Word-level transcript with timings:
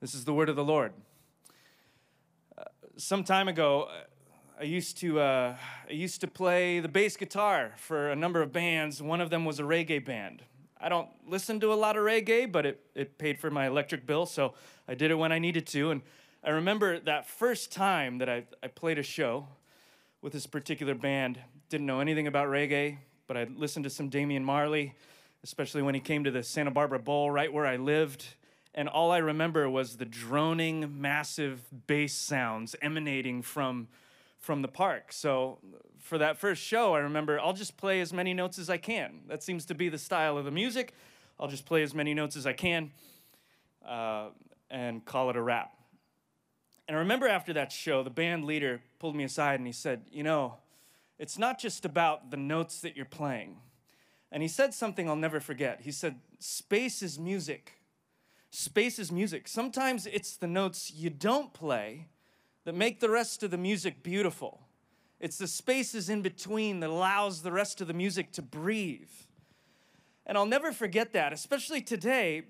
This 0.00 0.14
is 0.14 0.24
the 0.24 0.32
word 0.32 0.48
of 0.48 0.56
the 0.56 0.64
Lord. 0.64 0.94
Uh, 2.56 2.64
some 2.96 3.22
time 3.22 3.48
ago, 3.48 3.86
I 4.58 4.62
used 4.62 4.96
to 5.00 5.20
uh, 5.20 5.56
I 5.90 5.92
used 5.92 6.22
to 6.22 6.26
play 6.26 6.80
the 6.80 6.88
bass 6.88 7.18
guitar 7.18 7.72
for 7.76 8.10
a 8.10 8.16
number 8.16 8.40
of 8.40 8.50
bands. 8.50 9.02
One 9.02 9.20
of 9.20 9.28
them 9.28 9.44
was 9.44 9.60
a 9.60 9.62
reggae 9.62 10.02
band. 10.02 10.42
I 10.80 10.88
don't 10.88 11.10
listen 11.26 11.60
to 11.60 11.74
a 11.74 11.74
lot 11.74 11.98
of 11.98 12.04
reggae, 12.04 12.50
but 12.50 12.64
it, 12.64 12.80
it 12.94 13.18
paid 13.18 13.38
for 13.38 13.50
my 13.50 13.66
electric 13.66 14.06
bill, 14.06 14.24
so 14.24 14.54
I 14.88 14.94
did 14.94 15.10
it 15.10 15.16
when 15.16 15.32
I 15.32 15.38
needed 15.38 15.66
to. 15.66 15.90
And 15.90 16.00
I 16.42 16.48
remember 16.48 16.98
that 17.00 17.28
first 17.28 17.70
time 17.70 18.16
that 18.18 18.30
I, 18.30 18.44
I 18.62 18.68
played 18.68 18.98
a 18.98 19.02
show 19.02 19.48
with 20.22 20.32
this 20.32 20.46
particular 20.46 20.94
band. 20.94 21.38
Didn't 21.68 21.86
know 21.86 22.00
anything 22.00 22.26
about 22.26 22.48
reggae, 22.48 22.96
but 23.26 23.36
I 23.36 23.44
listened 23.54 23.84
to 23.84 23.90
some 23.90 24.08
Damian 24.08 24.46
Marley, 24.46 24.94
especially 25.44 25.82
when 25.82 25.94
he 25.94 26.00
came 26.00 26.24
to 26.24 26.30
the 26.30 26.42
Santa 26.42 26.70
Barbara 26.70 27.00
Bowl, 27.00 27.30
right 27.30 27.52
where 27.52 27.66
I 27.66 27.76
lived. 27.76 28.24
And 28.74 28.88
all 28.88 29.10
I 29.10 29.18
remember 29.18 29.68
was 29.68 29.96
the 29.96 30.04
droning, 30.04 31.00
massive 31.00 31.62
bass 31.86 32.14
sounds 32.14 32.76
emanating 32.80 33.42
from, 33.42 33.88
from 34.38 34.62
the 34.62 34.68
park. 34.68 35.12
So 35.12 35.58
for 35.98 36.18
that 36.18 36.36
first 36.36 36.62
show, 36.62 36.94
I 36.94 37.00
remember 37.00 37.40
I'll 37.40 37.52
just 37.52 37.76
play 37.76 38.00
as 38.00 38.12
many 38.12 38.32
notes 38.32 38.58
as 38.58 38.70
I 38.70 38.76
can. 38.76 39.20
That 39.28 39.42
seems 39.42 39.64
to 39.66 39.74
be 39.74 39.88
the 39.88 39.98
style 39.98 40.38
of 40.38 40.44
the 40.44 40.50
music. 40.50 40.94
I'll 41.38 41.48
just 41.48 41.66
play 41.66 41.82
as 41.82 41.94
many 41.94 42.14
notes 42.14 42.36
as 42.36 42.46
I 42.46 42.52
can 42.52 42.90
uh, 43.86 44.28
and 44.70 45.04
call 45.04 45.30
it 45.30 45.36
a 45.36 45.42
wrap. 45.42 45.72
And 46.86 46.96
I 46.96 47.00
remember 47.00 47.28
after 47.28 47.52
that 47.52 47.72
show, 47.72 48.02
the 48.02 48.10
band 48.10 48.44
leader 48.44 48.82
pulled 48.98 49.16
me 49.16 49.24
aside 49.24 49.60
and 49.60 49.66
he 49.66 49.72
said, 49.72 50.02
You 50.10 50.22
know, 50.22 50.54
it's 51.18 51.38
not 51.38 51.58
just 51.58 51.84
about 51.84 52.30
the 52.30 52.36
notes 52.36 52.80
that 52.80 52.96
you're 52.96 53.04
playing. 53.04 53.58
And 54.32 54.42
he 54.42 54.48
said 54.48 54.74
something 54.74 55.08
I'll 55.08 55.16
never 55.16 55.40
forget. 55.40 55.80
He 55.82 55.92
said, 55.92 56.16
Space 56.38 57.02
is 57.02 57.18
music. 57.18 57.79
Space 58.50 58.98
is 58.98 59.12
music. 59.12 59.46
Sometimes 59.46 60.06
it's 60.06 60.36
the 60.36 60.46
notes 60.46 60.92
you 60.92 61.08
don't 61.08 61.52
play 61.52 62.08
that 62.64 62.74
make 62.74 63.00
the 63.00 63.08
rest 63.08 63.42
of 63.42 63.50
the 63.50 63.58
music 63.58 64.02
beautiful. 64.02 64.60
It's 65.20 65.38
the 65.38 65.46
spaces 65.46 66.08
in 66.08 66.22
between 66.22 66.80
that 66.80 66.90
allows 66.90 67.42
the 67.42 67.52
rest 67.52 67.80
of 67.80 67.86
the 67.86 67.94
music 67.94 68.32
to 68.32 68.42
breathe. 68.42 69.10
And 70.26 70.36
I'll 70.36 70.46
never 70.46 70.72
forget 70.72 71.12
that, 71.12 71.32
especially 71.32 71.80
today 71.80 72.42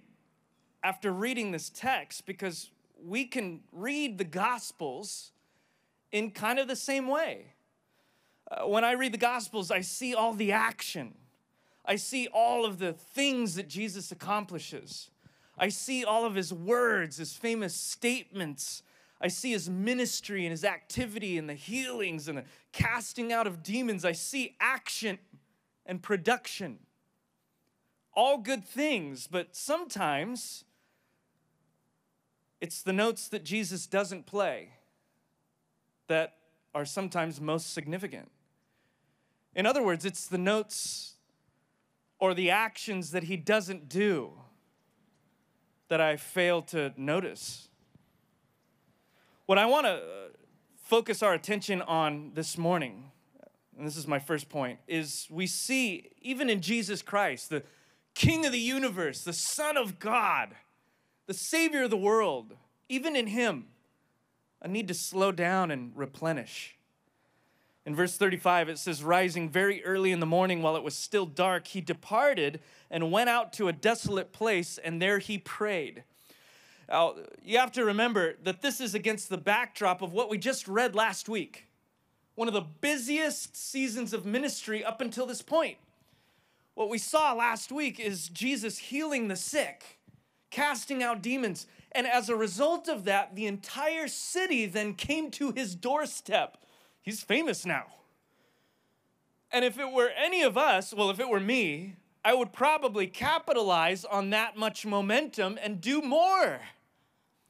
after 0.82 1.12
reading 1.12 1.50
this 1.50 1.68
text, 1.68 2.26
because 2.26 2.70
we 3.02 3.24
can 3.24 3.60
read 3.72 4.18
the 4.18 4.24
Gospels 4.24 5.32
in 6.12 6.30
kind 6.30 6.58
of 6.58 6.68
the 6.68 6.76
same 6.76 7.06
way. 7.08 7.54
Uh, 8.50 8.66
when 8.66 8.84
I 8.84 8.92
read 8.92 9.12
the 9.12 9.18
Gospels, 9.18 9.70
I 9.70 9.82
see 9.82 10.14
all 10.14 10.32
the 10.32 10.52
action, 10.52 11.14
I 11.84 11.96
see 11.96 12.28
all 12.32 12.64
of 12.64 12.78
the 12.78 12.92
things 12.92 13.54
that 13.56 13.68
Jesus 13.68 14.10
accomplishes. 14.10 15.10
I 15.60 15.68
see 15.68 16.06
all 16.06 16.24
of 16.24 16.34
his 16.34 16.54
words, 16.54 17.18
his 17.18 17.34
famous 17.34 17.74
statements. 17.74 18.82
I 19.20 19.28
see 19.28 19.52
his 19.52 19.68
ministry 19.68 20.46
and 20.46 20.52
his 20.52 20.64
activity 20.64 21.36
and 21.36 21.46
the 21.46 21.54
healings 21.54 22.28
and 22.28 22.38
the 22.38 22.44
casting 22.72 23.30
out 23.30 23.46
of 23.46 23.62
demons. 23.62 24.06
I 24.06 24.12
see 24.12 24.56
action 24.58 25.18
and 25.84 26.02
production. 26.02 26.78
All 28.14 28.38
good 28.38 28.64
things, 28.64 29.28
but 29.30 29.54
sometimes 29.54 30.64
it's 32.62 32.80
the 32.80 32.94
notes 32.94 33.28
that 33.28 33.44
Jesus 33.44 33.86
doesn't 33.86 34.24
play 34.24 34.70
that 36.08 36.36
are 36.74 36.86
sometimes 36.86 37.38
most 37.38 37.74
significant. 37.74 38.30
In 39.54 39.66
other 39.66 39.82
words, 39.82 40.06
it's 40.06 40.26
the 40.26 40.38
notes 40.38 41.16
or 42.18 42.32
the 42.32 42.50
actions 42.50 43.10
that 43.10 43.24
he 43.24 43.36
doesn't 43.36 43.90
do 43.90 44.32
that 45.90 46.00
I 46.00 46.16
fail 46.16 46.62
to 46.62 46.94
notice. 46.96 47.68
What 49.46 49.58
I 49.58 49.66
want 49.66 49.86
to 49.86 49.92
uh, 49.92 49.98
focus 50.84 51.20
our 51.20 51.34
attention 51.34 51.82
on 51.82 52.30
this 52.34 52.56
morning, 52.56 53.10
and 53.76 53.84
this 53.84 53.96
is 53.96 54.06
my 54.06 54.20
first 54.20 54.48
point, 54.48 54.78
is 54.86 55.26
we 55.28 55.48
see, 55.48 56.12
even 56.22 56.48
in 56.48 56.60
Jesus 56.60 57.02
Christ, 57.02 57.50
the 57.50 57.64
King 58.14 58.46
of 58.46 58.52
the 58.52 58.58
universe, 58.58 59.24
the 59.24 59.32
Son 59.32 59.76
of 59.76 59.98
God, 59.98 60.54
the 61.26 61.34
Savior 61.34 61.82
of 61.82 61.90
the 61.90 61.96
world, 61.96 62.54
even 62.88 63.16
in 63.16 63.26
Him, 63.26 63.66
a 64.62 64.68
need 64.68 64.86
to 64.88 64.94
slow 64.94 65.32
down 65.32 65.72
and 65.72 65.90
replenish. 65.96 66.76
In 67.86 67.94
verse 67.94 68.16
35, 68.16 68.68
it 68.68 68.78
says, 68.78 69.02
Rising 69.02 69.48
very 69.48 69.84
early 69.84 70.12
in 70.12 70.20
the 70.20 70.26
morning 70.26 70.62
while 70.62 70.76
it 70.76 70.82
was 70.82 70.94
still 70.94 71.26
dark, 71.26 71.68
he 71.68 71.80
departed 71.80 72.60
and 72.90 73.10
went 73.10 73.30
out 73.30 73.52
to 73.54 73.68
a 73.68 73.72
desolate 73.72 74.32
place, 74.32 74.78
and 74.78 75.00
there 75.00 75.18
he 75.18 75.38
prayed. 75.38 76.04
Now, 76.88 77.14
you 77.42 77.58
have 77.58 77.72
to 77.72 77.84
remember 77.84 78.34
that 78.42 78.62
this 78.62 78.80
is 78.80 78.94
against 78.94 79.28
the 79.28 79.38
backdrop 79.38 80.02
of 80.02 80.12
what 80.12 80.28
we 80.28 80.38
just 80.38 80.68
read 80.68 80.94
last 80.94 81.28
week. 81.28 81.66
One 82.34 82.48
of 82.48 82.54
the 82.54 82.60
busiest 82.60 83.56
seasons 83.56 84.12
of 84.12 84.26
ministry 84.26 84.84
up 84.84 85.00
until 85.00 85.26
this 85.26 85.42
point. 85.42 85.78
What 86.74 86.88
we 86.88 86.98
saw 86.98 87.32
last 87.32 87.70
week 87.70 88.00
is 88.00 88.28
Jesus 88.28 88.78
healing 88.78 89.28
the 89.28 89.36
sick 89.36 90.00
casting 90.50 91.02
out 91.02 91.22
demons. 91.22 91.66
And 91.92 92.06
as 92.06 92.28
a 92.28 92.36
result 92.36 92.88
of 92.88 93.04
that, 93.04 93.34
the 93.34 93.46
entire 93.46 94.08
city 94.08 94.66
then 94.66 94.94
came 94.94 95.30
to 95.32 95.52
his 95.52 95.74
doorstep. 95.74 96.56
He's 97.02 97.22
famous 97.22 97.64
now. 97.64 97.86
And 99.52 99.64
if 99.64 99.78
it 99.78 99.90
were 99.90 100.10
any 100.16 100.42
of 100.42 100.56
us, 100.56 100.94
well, 100.94 101.10
if 101.10 101.18
it 101.18 101.28
were 101.28 101.40
me, 101.40 101.96
I 102.24 102.34
would 102.34 102.52
probably 102.52 103.06
capitalize 103.06 104.04
on 104.04 104.30
that 104.30 104.56
much 104.56 104.86
momentum 104.86 105.58
and 105.62 105.80
do 105.80 106.02
more. 106.02 106.60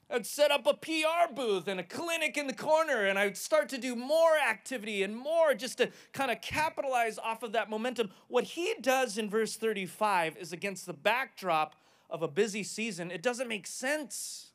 I'd 0.09 0.25
set 0.25 0.51
up 0.51 0.67
a 0.67 0.73
PR 0.73 1.33
booth 1.33 1.67
and 1.67 1.79
a 1.79 1.83
clinic 1.83 2.37
in 2.37 2.47
the 2.47 2.53
corner, 2.53 3.05
and 3.05 3.17
I'd 3.17 3.37
start 3.37 3.69
to 3.69 3.77
do 3.77 3.95
more 3.95 4.37
activity 4.37 5.03
and 5.03 5.15
more 5.15 5.53
just 5.53 5.77
to 5.77 5.89
kind 6.11 6.31
of 6.31 6.41
capitalize 6.41 7.17
off 7.17 7.43
of 7.43 7.53
that 7.53 7.69
momentum. 7.69 8.09
What 8.27 8.43
he 8.43 8.73
does 8.81 9.17
in 9.17 9.29
verse 9.29 9.55
35 9.55 10.35
is 10.37 10.51
against 10.51 10.85
the 10.85 10.93
backdrop 10.93 11.75
of 12.09 12.21
a 12.21 12.27
busy 12.27 12.63
season, 12.63 13.09
it 13.09 13.23
doesn't 13.23 13.47
make 13.47 13.65
sense. 13.65 14.50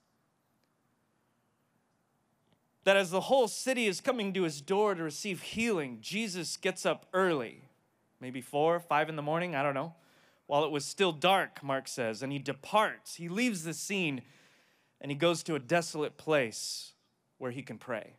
That 2.86 2.96
as 2.96 3.10
the 3.10 3.22
whole 3.22 3.48
city 3.48 3.88
is 3.88 4.00
coming 4.00 4.32
to 4.34 4.44
his 4.44 4.60
door 4.60 4.94
to 4.94 5.02
receive 5.02 5.42
healing, 5.42 5.98
Jesus 6.00 6.56
gets 6.56 6.86
up 6.86 7.06
early, 7.12 7.64
maybe 8.20 8.40
four, 8.40 8.78
five 8.78 9.08
in 9.08 9.16
the 9.16 9.22
morning, 9.22 9.56
I 9.56 9.64
don't 9.64 9.74
know, 9.74 9.94
while 10.46 10.62
it 10.62 10.70
was 10.70 10.84
still 10.84 11.10
dark, 11.10 11.64
Mark 11.64 11.88
says, 11.88 12.22
and 12.22 12.30
he 12.30 12.38
departs. 12.38 13.16
He 13.16 13.28
leaves 13.28 13.64
the 13.64 13.74
scene 13.74 14.22
and 15.00 15.10
he 15.10 15.16
goes 15.16 15.42
to 15.42 15.56
a 15.56 15.58
desolate 15.58 16.16
place 16.16 16.92
where 17.38 17.50
he 17.50 17.60
can 17.60 17.76
pray. 17.76 18.14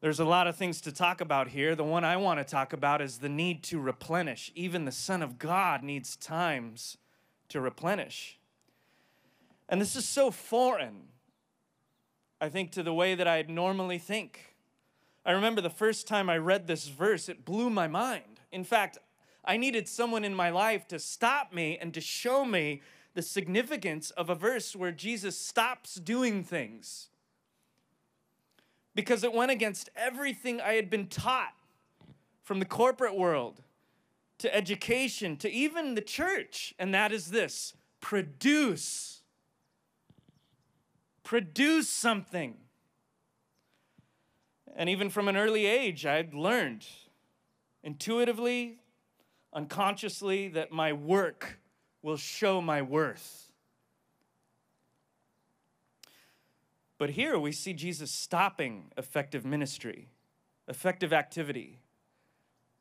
There's 0.00 0.18
a 0.18 0.24
lot 0.24 0.48
of 0.48 0.56
things 0.56 0.80
to 0.80 0.90
talk 0.90 1.20
about 1.20 1.46
here. 1.46 1.76
The 1.76 1.84
one 1.84 2.02
I 2.02 2.16
want 2.16 2.40
to 2.40 2.44
talk 2.44 2.72
about 2.72 3.00
is 3.00 3.18
the 3.18 3.28
need 3.28 3.62
to 3.64 3.78
replenish. 3.78 4.50
Even 4.56 4.84
the 4.84 4.90
Son 4.90 5.22
of 5.22 5.38
God 5.38 5.84
needs 5.84 6.16
times 6.16 6.98
to 7.50 7.60
replenish. 7.60 8.40
And 9.68 9.80
this 9.80 9.94
is 9.94 10.08
so 10.08 10.32
foreign, 10.32 11.11
I 12.42 12.48
think, 12.48 12.72
to 12.72 12.82
the 12.82 12.92
way 12.92 13.14
that 13.14 13.28
I 13.28 13.42
normally 13.42 13.98
think. 13.98 14.56
I 15.24 15.30
remember 15.30 15.60
the 15.60 15.70
first 15.70 16.08
time 16.08 16.28
I 16.28 16.38
read 16.38 16.66
this 16.66 16.88
verse, 16.88 17.28
it 17.28 17.44
blew 17.44 17.70
my 17.70 17.86
mind. 17.86 18.40
In 18.50 18.64
fact, 18.64 18.98
I 19.44 19.56
needed 19.56 19.86
someone 19.86 20.24
in 20.24 20.34
my 20.34 20.50
life 20.50 20.88
to 20.88 20.98
stop 20.98 21.52
me 21.52 21.78
and 21.80 21.94
to 21.94 22.00
show 22.00 22.44
me 22.44 22.82
the 23.14 23.22
significance 23.22 24.10
of 24.10 24.28
a 24.28 24.34
verse 24.34 24.74
where 24.74 24.90
Jesus 24.90 25.38
stops 25.38 25.94
doing 25.94 26.42
things. 26.42 27.10
Because 28.92 29.22
it 29.22 29.32
went 29.32 29.52
against 29.52 29.88
everything 29.94 30.60
I 30.60 30.72
had 30.72 30.90
been 30.90 31.06
taught 31.06 31.54
from 32.42 32.58
the 32.58 32.64
corporate 32.64 33.16
world 33.16 33.62
to 34.38 34.52
education 34.52 35.36
to 35.36 35.48
even 35.48 35.94
the 35.94 36.02
church, 36.02 36.74
and 36.76 36.92
that 36.92 37.12
is 37.12 37.30
this 37.30 37.74
produce. 38.00 39.11
Produce 41.22 41.88
something. 41.88 42.56
And 44.74 44.88
even 44.88 45.10
from 45.10 45.28
an 45.28 45.36
early 45.36 45.66
age, 45.66 46.06
I'd 46.06 46.34
learned 46.34 46.86
intuitively, 47.82 48.78
unconsciously, 49.52 50.48
that 50.48 50.72
my 50.72 50.92
work 50.92 51.58
will 52.02 52.16
show 52.16 52.60
my 52.60 52.82
worth. 52.82 53.52
But 56.98 57.10
here 57.10 57.38
we 57.38 57.52
see 57.52 57.72
Jesus 57.72 58.10
stopping 58.10 58.92
effective 58.96 59.44
ministry, 59.44 60.08
effective 60.68 61.12
activity, 61.12 61.80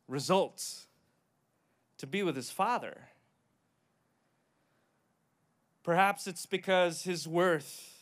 results 0.08 0.88
to 1.98 2.08
be 2.08 2.22
with 2.22 2.36
his 2.36 2.52
Father. 2.52 3.10
Perhaps 5.84 6.28
it's 6.28 6.46
because 6.46 7.04
his 7.04 7.28
worth 7.28 8.01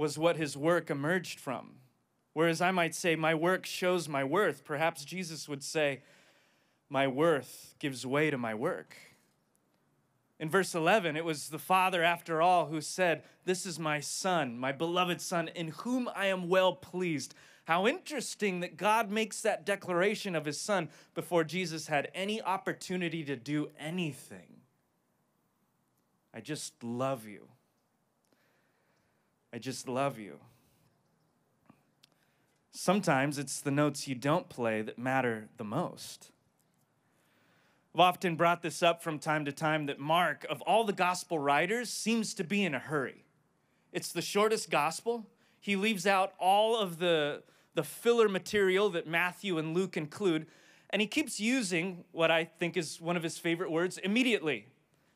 was 0.00 0.16
what 0.16 0.38
his 0.38 0.56
work 0.56 0.88
emerged 0.88 1.38
from. 1.38 1.72
Whereas 2.32 2.62
I 2.62 2.70
might 2.70 2.94
say, 2.94 3.16
My 3.16 3.34
work 3.34 3.66
shows 3.66 4.08
my 4.08 4.24
worth. 4.24 4.64
Perhaps 4.64 5.04
Jesus 5.04 5.46
would 5.46 5.62
say, 5.62 6.00
My 6.88 7.06
worth 7.06 7.74
gives 7.78 8.06
way 8.06 8.30
to 8.30 8.38
my 8.38 8.54
work. 8.54 8.96
In 10.38 10.48
verse 10.48 10.74
11, 10.74 11.16
it 11.16 11.24
was 11.24 11.50
the 11.50 11.58
Father, 11.58 12.02
after 12.02 12.40
all, 12.40 12.66
who 12.66 12.80
said, 12.80 13.24
This 13.44 13.66
is 13.66 13.78
my 13.78 14.00
Son, 14.00 14.56
my 14.56 14.72
beloved 14.72 15.20
Son, 15.20 15.48
in 15.48 15.68
whom 15.68 16.08
I 16.16 16.26
am 16.26 16.48
well 16.48 16.72
pleased. 16.72 17.34
How 17.64 17.86
interesting 17.86 18.60
that 18.60 18.78
God 18.78 19.10
makes 19.10 19.42
that 19.42 19.66
declaration 19.66 20.34
of 20.34 20.46
his 20.46 20.58
Son 20.58 20.88
before 21.14 21.44
Jesus 21.44 21.88
had 21.88 22.10
any 22.14 22.40
opportunity 22.40 23.22
to 23.24 23.36
do 23.36 23.68
anything. 23.78 24.62
I 26.32 26.40
just 26.40 26.82
love 26.82 27.26
you. 27.26 27.48
I 29.52 29.58
just 29.58 29.88
love 29.88 30.18
you. 30.18 30.38
Sometimes 32.70 33.38
it's 33.38 33.60
the 33.60 33.70
notes 33.70 34.06
you 34.06 34.14
don't 34.14 34.48
play 34.48 34.80
that 34.82 34.98
matter 34.98 35.48
the 35.56 35.64
most. 35.64 36.30
I've 37.94 38.00
often 38.00 38.36
brought 38.36 38.62
this 38.62 38.82
up 38.82 39.02
from 39.02 39.18
time 39.18 39.44
to 39.44 39.52
time 39.52 39.86
that 39.86 39.98
Mark, 39.98 40.46
of 40.48 40.62
all 40.62 40.84
the 40.84 40.92
gospel 40.92 41.40
writers, 41.40 41.90
seems 41.90 42.34
to 42.34 42.44
be 42.44 42.64
in 42.64 42.74
a 42.74 42.78
hurry. 42.78 43.24
It's 43.92 44.12
the 44.12 44.22
shortest 44.22 44.70
gospel. 44.70 45.26
He 45.58 45.74
leaves 45.74 46.06
out 46.06 46.32
all 46.38 46.76
of 46.76 47.00
the, 47.00 47.42
the 47.74 47.82
filler 47.82 48.28
material 48.28 48.88
that 48.90 49.08
Matthew 49.08 49.58
and 49.58 49.74
Luke 49.74 49.96
include, 49.96 50.46
and 50.90 51.02
he 51.02 51.08
keeps 51.08 51.40
using 51.40 52.04
what 52.12 52.30
I 52.30 52.44
think 52.44 52.76
is 52.76 53.00
one 53.00 53.16
of 53.16 53.24
his 53.24 53.38
favorite 53.38 53.72
words 53.72 53.98
immediately. 53.98 54.66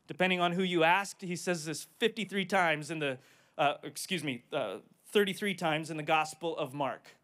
Depending 0.08 0.40
on 0.40 0.52
who 0.52 0.64
you 0.64 0.82
ask, 0.82 1.20
he 1.20 1.36
says 1.36 1.64
this 1.64 1.86
53 1.98 2.44
times 2.44 2.90
in 2.90 2.98
the, 2.98 3.18
uh, 3.58 3.74
excuse 3.82 4.24
me, 4.24 4.44
uh, 4.52 4.76
33 5.10 5.54
times 5.54 5.90
in 5.90 5.96
the 5.96 6.02
Gospel 6.02 6.56
of 6.56 6.74
Mark. 6.74 7.16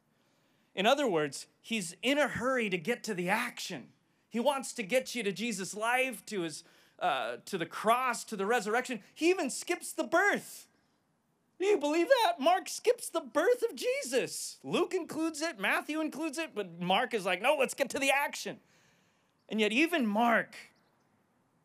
In 0.74 0.86
other 0.86 1.08
words, 1.08 1.46
he's 1.60 1.96
in 2.02 2.18
a 2.18 2.28
hurry 2.28 2.70
to 2.70 2.78
get 2.78 3.02
to 3.04 3.14
the 3.14 3.28
action. 3.28 3.88
He 4.28 4.38
wants 4.38 4.72
to 4.74 4.82
get 4.82 5.14
you 5.14 5.22
to 5.24 5.32
Jesus' 5.32 5.74
life, 5.74 6.24
to 6.26 6.42
his, 6.42 6.62
uh, 7.00 7.38
to 7.46 7.58
the 7.58 7.66
cross, 7.66 8.24
to 8.24 8.36
the 8.36 8.46
resurrection. 8.46 9.02
He 9.14 9.30
even 9.30 9.50
skips 9.50 9.92
the 9.92 10.04
birth. 10.04 10.68
Do 11.58 11.66
you 11.66 11.76
believe 11.76 12.06
that? 12.06 12.40
Mark 12.40 12.68
skips 12.68 13.10
the 13.10 13.20
birth 13.20 13.62
of 13.68 13.76
Jesus. 13.76 14.56
Luke 14.62 14.94
includes 14.94 15.42
it, 15.42 15.58
Matthew 15.58 16.00
includes 16.00 16.38
it, 16.38 16.50
but 16.54 16.80
Mark 16.80 17.12
is 17.12 17.26
like, 17.26 17.42
no, 17.42 17.56
let's 17.58 17.74
get 17.74 17.90
to 17.90 17.98
the 17.98 18.10
action. 18.10 18.58
And 19.48 19.60
yet, 19.60 19.72
even 19.72 20.06
Mark 20.06 20.54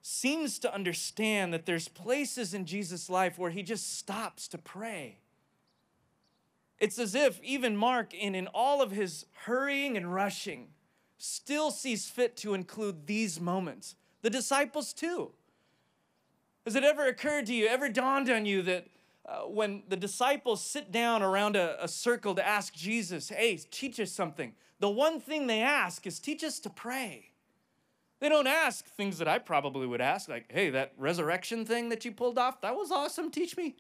seems 0.07 0.59
to 0.59 0.71
understand 0.71 1.51
that 1.51 1.65
there's 1.65 1.87
places 1.87 2.53
in 2.53 2.63
Jesus' 2.63 3.09
life 3.09 3.39
where 3.39 3.49
he 3.49 3.63
just 3.63 3.97
stops 3.97 4.47
to 4.47 4.55
pray. 4.55 5.17
It's 6.79 6.99
as 6.99 7.15
if 7.15 7.41
even 7.41 7.75
Mark, 7.75 8.13
in, 8.13 8.35
in 8.35 8.45
all 8.53 8.83
of 8.83 8.91
his 8.91 9.25
hurrying 9.45 9.97
and 9.97 10.13
rushing, 10.13 10.67
still 11.17 11.71
sees 11.71 12.07
fit 12.07 12.37
to 12.37 12.53
include 12.53 13.07
these 13.07 13.41
moments. 13.41 13.95
The 14.21 14.29
disciples, 14.29 14.93
too. 14.93 15.31
Has 16.65 16.75
it 16.75 16.83
ever 16.83 17.07
occurred 17.07 17.47
to 17.47 17.55
you, 17.55 17.65
ever 17.65 17.89
dawned 17.89 18.29
on 18.29 18.45
you 18.45 18.61
that 18.61 18.85
uh, 19.27 19.39
when 19.47 19.81
the 19.89 19.97
disciples 19.97 20.63
sit 20.63 20.91
down 20.91 21.23
around 21.23 21.55
a, 21.55 21.83
a 21.83 21.87
circle 21.87 22.35
to 22.35 22.47
ask 22.47 22.75
Jesus, 22.75 23.29
hey, 23.29 23.57
teach 23.71 23.99
us 23.99 24.11
something, 24.11 24.53
the 24.79 24.89
one 24.89 25.19
thing 25.19 25.47
they 25.47 25.61
ask 25.61 26.05
is 26.05 26.19
teach 26.19 26.43
us 26.43 26.59
to 26.59 26.69
pray. 26.69 27.31
They 28.19 28.29
don't 28.29 28.47
ask 28.47 28.85
things 28.85 29.17
that 29.17 29.27
I 29.27 29.39
probably 29.39 29.85
would 29.85 30.01
ask, 30.01 30.29
like, 30.29 30.51
hey, 30.51 30.69
that 30.69 30.93
resurrection 30.97 31.65
thing 31.65 31.89
that 31.89 32.05
you 32.05 32.11
pulled 32.11 32.37
off, 32.37 32.61
that 32.61 32.75
was 32.75 32.91
awesome. 32.91 33.29
Teach 33.29 33.57
me. 33.57 33.75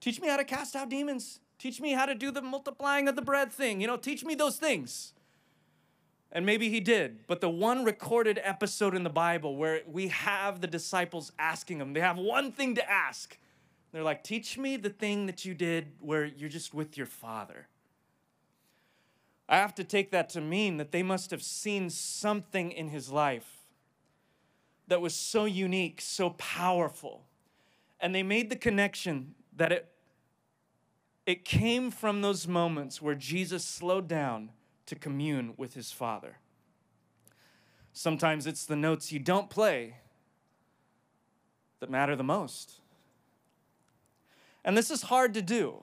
Teach 0.00 0.20
me 0.20 0.28
how 0.28 0.36
to 0.36 0.44
cast 0.44 0.74
out 0.74 0.88
demons. 0.88 1.40
Teach 1.58 1.80
me 1.80 1.92
how 1.92 2.06
to 2.06 2.14
do 2.14 2.30
the 2.30 2.42
multiplying 2.42 3.06
of 3.06 3.14
the 3.14 3.22
bread 3.22 3.52
thing. 3.52 3.80
You 3.80 3.86
know, 3.86 3.96
teach 3.96 4.24
me 4.24 4.34
those 4.34 4.56
things. 4.56 5.12
And 6.32 6.46
maybe 6.46 6.70
he 6.70 6.80
did, 6.80 7.26
but 7.26 7.42
the 7.42 7.50
one 7.50 7.84
recorded 7.84 8.40
episode 8.42 8.96
in 8.96 9.04
the 9.04 9.10
Bible 9.10 9.54
where 9.56 9.82
we 9.86 10.08
have 10.08 10.62
the 10.62 10.66
disciples 10.66 11.30
asking 11.38 11.78
him, 11.78 11.92
they 11.92 12.00
have 12.00 12.16
one 12.16 12.50
thing 12.50 12.74
to 12.76 12.90
ask. 12.90 13.36
They're 13.92 14.02
like, 14.02 14.24
Teach 14.24 14.56
me 14.56 14.78
the 14.78 14.88
thing 14.88 15.26
that 15.26 15.44
you 15.44 15.52
did 15.52 15.92
where 16.00 16.24
you're 16.24 16.48
just 16.48 16.72
with 16.72 16.96
your 16.96 17.06
father. 17.06 17.68
I 19.48 19.56
have 19.56 19.74
to 19.76 19.84
take 19.84 20.10
that 20.12 20.28
to 20.30 20.40
mean 20.40 20.76
that 20.78 20.92
they 20.92 21.02
must 21.02 21.30
have 21.30 21.42
seen 21.42 21.90
something 21.90 22.72
in 22.72 22.88
his 22.88 23.10
life 23.10 23.66
that 24.88 25.00
was 25.00 25.14
so 25.14 25.44
unique, 25.44 26.00
so 26.00 26.30
powerful. 26.30 27.24
And 28.00 28.14
they 28.14 28.22
made 28.22 28.50
the 28.50 28.56
connection 28.56 29.34
that 29.56 29.72
it, 29.72 29.92
it 31.26 31.44
came 31.44 31.90
from 31.90 32.22
those 32.22 32.46
moments 32.46 33.00
where 33.00 33.14
Jesus 33.14 33.64
slowed 33.64 34.08
down 34.08 34.50
to 34.86 34.94
commune 34.94 35.54
with 35.56 35.74
his 35.74 35.92
Father. 35.92 36.38
Sometimes 37.92 38.46
it's 38.46 38.64
the 38.64 38.76
notes 38.76 39.12
you 39.12 39.18
don't 39.18 39.50
play 39.50 39.96
that 41.80 41.90
matter 41.90 42.16
the 42.16 42.24
most. 42.24 42.80
And 44.64 44.76
this 44.76 44.90
is 44.90 45.02
hard 45.02 45.34
to 45.34 45.42
do, 45.42 45.82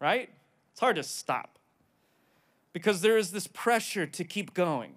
right? 0.00 0.28
It's 0.72 0.80
hard 0.80 0.96
to 0.96 1.02
stop 1.02 1.58
because 2.72 3.00
there 3.00 3.18
is 3.18 3.30
this 3.30 3.46
pressure 3.46 4.06
to 4.06 4.24
keep 4.24 4.54
going. 4.54 4.94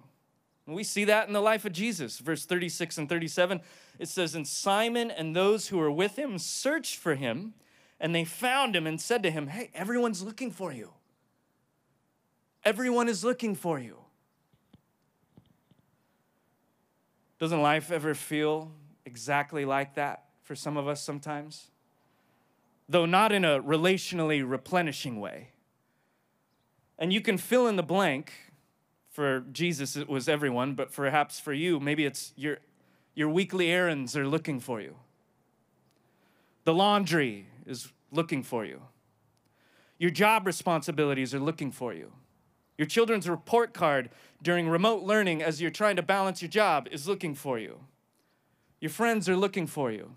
And 0.66 0.76
we 0.76 0.84
see 0.84 1.06
that 1.06 1.28
in 1.28 1.34
the 1.34 1.42
life 1.42 1.66
of 1.66 1.74
Jesus. 1.74 2.20
Verse 2.20 2.46
36 2.46 2.98
and 2.98 3.10
37, 3.10 3.62
it 4.00 4.08
says, 4.08 4.34
And 4.34 4.48
Simon 4.48 5.12
and 5.12 5.36
those 5.36 5.68
who 5.68 5.78
were 5.78 5.92
with 5.92 6.18
him 6.18 6.40
searched 6.40 6.96
for 6.96 7.16
him, 7.16 7.54
and 8.00 8.16
they 8.16 8.24
found 8.24 8.76
him 8.76 8.88
and 8.88 9.00
said 9.00 9.22
to 9.24 9.32
him, 9.32 9.48
Hey, 9.48 9.70
everyone's 9.74 10.24
looking 10.24 10.52
for 10.52 10.72
you. 10.72 10.92
Everyone 12.64 13.08
is 13.08 13.24
looking 13.24 13.54
for 13.54 13.80
you. 13.80 13.98
Doesn't 17.38 17.62
life 17.62 17.92
ever 17.92 18.16
feel 18.16 18.72
exactly 19.06 19.66
like 19.66 19.96
that 19.96 20.24
for 20.42 20.56
some 20.56 20.78
of 20.78 20.88
us 20.88 21.02
sometimes? 21.02 21.70
Though 22.90 23.06
not 23.06 23.32
in 23.32 23.46
a 23.46 23.62
relationally 23.62 24.48
replenishing 24.48 25.20
way. 25.20 25.50
And 26.98 27.12
you 27.12 27.22
can 27.22 27.38
fill 27.38 27.68
in 27.68 27.76
the 27.76 27.84
blank. 27.84 28.32
For 29.12 29.46
Jesus, 29.52 29.96
it 29.96 30.10
was 30.10 30.28
everyone, 30.28 30.74
but 30.74 30.92
perhaps 30.92 31.40
for 31.40 31.54
you, 31.54 31.80
maybe 31.80 32.04
it's 32.04 32.34
your, 32.36 32.58
your 33.14 33.30
weekly 33.30 33.72
errands 33.72 34.18
are 34.18 34.28
looking 34.28 34.60
for 34.60 34.82
you. 34.82 34.96
The 36.66 36.74
laundry 36.74 37.48
is 37.66 37.94
looking 38.12 38.44
for 38.44 38.66
you. 38.66 38.82
Your 39.98 40.12
job 40.12 40.46
responsibilities 40.46 41.34
are 41.34 41.40
looking 41.40 41.72
for 41.72 41.94
you. 41.94 42.12
Your 42.78 42.88
children's 42.88 43.30
report 43.30 43.74
card 43.74 44.10
during 44.42 44.68
remote 44.68 45.04
learning 45.04 45.42
as 45.42 45.62
you're 45.62 45.72
trying 45.72 45.96
to 45.96 46.02
balance 46.02 46.42
your 46.42 46.50
job 46.50 46.90
is 46.92 47.08
looking 47.08 47.36
for 47.36 47.58
you. 47.58 47.80
Your 48.82 48.92
friends 48.92 49.30
are 49.30 49.38
looking 49.38 49.66
for 49.66 49.92
you. 49.92 50.12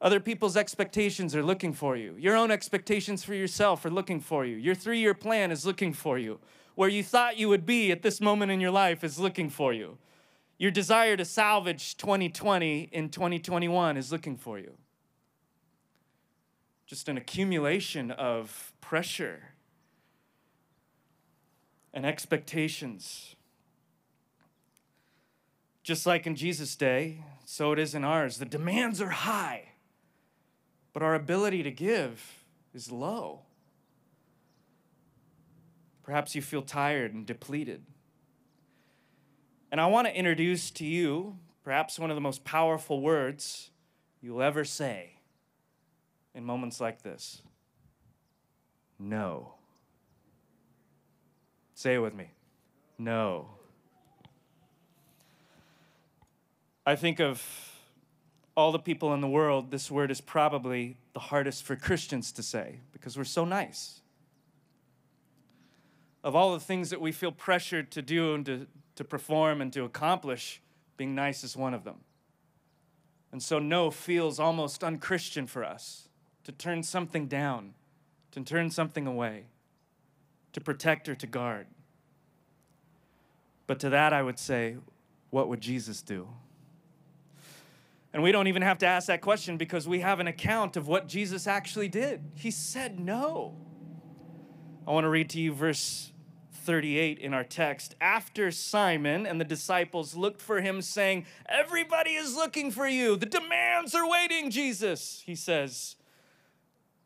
Other 0.00 0.20
people's 0.20 0.56
expectations 0.56 1.34
are 1.34 1.42
looking 1.42 1.72
for 1.72 1.96
you. 1.96 2.14
Your 2.18 2.36
own 2.36 2.50
expectations 2.50 3.24
for 3.24 3.34
yourself 3.34 3.84
are 3.84 3.90
looking 3.90 4.20
for 4.20 4.44
you. 4.44 4.56
Your 4.56 4.74
three 4.74 5.00
year 5.00 5.14
plan 5.14 5.50
is 5.50 5.66
looking 5.66 5.92
for 5.92 6.18
you. 6.18 6.38
Where 6.76 6.88
you 6.88 7.02
thought 7.02 7.36
you 7.36 7.48
would 7.48 7.66
be 7.66 7.90
at 7.90 8.02
this 8.02 8.20
moment 8.20 8.52
in 8.52 8.60
your 8.60 8.70
life 8.70 9.02
is 9.02 9.18
looking 9.18 9.50
for 9.50 9.72
you. 9.72 9.98
Your 10.58 10.70
desire 10.70 11.16
to 11.16 11.24
salvage 11.24 11.96
2020 11.96 12.90
in 12.92 13.08
2021 13.08 13.96
is 13.96 14.12
looking 14.12 14.36
for 14.36 14.58
you. 14.58 14.74
Just 16.86 17.08
an 17.08 17.16
accumulation 17.16 18.10
of 18.12 18.72
pressure 18.80 19.54
and 21.92 22.06
expectations. 22.06 23.34
Just 25.82 26.06
like 26.06 26.26
in 26.26 26.36
Jesus' 26.36 26.76
day, 26.76 27.24
so 27.44 27.72
it 27.72 27.78
is 27.78 27.94
in 27.94 28.04
ours. 28.04 28.38
The 28.38 28.44
demands 28.44 29.00
are 29.00 29.10
high, 29.10 29.72
but 30.98 31.04
our 31.04 31.14
ability 31.14 31.62
to 31.62 31.70
give 31.70 32.42
is 32.74 32.90
low. 32.90 33.42
Perhaps 36.02 36.34
you 36.34 36.42
feel 36.42 36.60
tired 36.60 37.14
and 37.14 37.24
depleted. 37.24 37.84
And 39.70 39.80
I 39.80 39.86
want 39.86 40.08
to 40.08 40.12
introduce 40.16 40.72
to 40.72 40.84
you 40.84 41.38
perhaps 41.62 42.00
one 42.00 42.10
of 42.10 42.16
the 42.16 42.20
most 42.20 42.42
powerful 42.42 43.00
words 43.00 43.70
you'll 44.20 44.42
ever 44.42 44.64
say 44.64 45.20
in 46.34 46.42
moments 46.42 46.80
like 46.80 47.02
this 47.02 47.42
no. 48.98 49.54
Say 51.74 51.94
it 51.94 51.98
with 51.98 52.14
me. 52.14 52.32
No. 52.98 53.50
I 56.84 56.96
think 56.96 57.20
of 57.20 57.40
all 58.58 58.72
the 58.72 58.78
people 58.80 59.14
in 59.14 59.20
the 59.20 59.28
world, 59.28 59.70
this 59.70 59.88
word 59.88 60.10
is 60.10 60.20
probably 60.20 60.96
the 61.12 61.20
hardest 61.20 61.62
for 61.62 61.76
Christians 61.76 62.32
to 62.32 62.42
say 62.42 62.80
because 62.90 63.16
we're 63.16 63.22
so 63.22 63.44
nice. 63.44 64.00
Of 66.24 66.34
all 66.34 66.54
the 66.54 66.58
things 66.58 66.90
that 66.90 67.00
we 67.00 67.12
feel 67.12 67.30
pressured 67.30 67.92
to 67.92 68.02
do 68.02 68.34
and 68.34 68.44
to, 68.46 68.66
to 68.96 69.04
perform 69.04 69.60
and 69.60 69.72
to 69.74 69.84
accomplish, 69.84 70.60
being 70.96 71.14
nice 71.14 71.44
is 71.44 71.56
one 71.56 71.72
of 71.72 71.84
them. 71.84 72.00
And 73.30 73.40
so, 73.40 73.60
no 73.60 73.92
feels 73.92 74.40
almost 74.40 74.82
unchristian 74.82 75.46
for 75.46 75.62
us 75.62 76.08
to 76.42 76.50
turn 76.50 76.82
something 76.82 77.28
down, 77.28 77.74
to 78.32 78.40
turn 78.40 78.70
something 78.70 79.06
away, 79.06 79.44
to 80.52 80.60
protect 80.60 81.08
or 81.08 81.14
to 81.14 81.28
guard. 81.28 81.68
But 83.68 83.78
to 83.78 83.90
that, 83.90 84.12
I 84.12 84.24
would 84.24 84.40
say, 84.40 84.78
what 85.30 85.48
would 85.48 85.60
Jesus 85.60 86.02
do? 86.02 86.26
And 88.12 88.22
we 88.22 88.32
don't 88.32 88.46
even 88.46 88.62
have 88.62 88.78
to 88.78 88.86
ask 88.86 89.06
that 89.08 89.20
question 89.20 89.56
because 89.56 89.86
we 89.86 90.00
have 90.00 90.18
an 90.20 90.26
account 90.26 90.76
of 90.76 90.88
what 90.88 91.08
Jesus 91.08 91.46
actually 91.46 91.88
did. 91.88 92.22
He 92.34 92.50
said 92.50 92.98
no. 92.98 93.56
I 94.86 94.92
want 94.92 95.04
to 95.04 95.10
read 95.10 95.30
to 95.30 95.40
you 95.40 95.52
verse 95.52 96.12
38 96.52 97.18
in 97.18 97.34
our 97.34 97.44
text. 97.44 97.94
After 98.00 98.50
Simon 98.50 99.26
and 99.26 99.40
the 99.40 99.44
disciples 99.44 100.14
looked 100.14 100.40
for 100.40 100.60
him, 100.60 100.80
saying, 100.80 101.26
Everybody 101.48 102.12
is 102.12 102.34
looking 102.34 102.70
for 102.70 102.86
you. 102.86 103.16
The 103.16 103.26
demands 103.26 103.94
are 103.94 104.08
waiting, 104.08 104.50
Jesus. 104.50 105.22
He 105.24 105.34
says, 105.34 105.96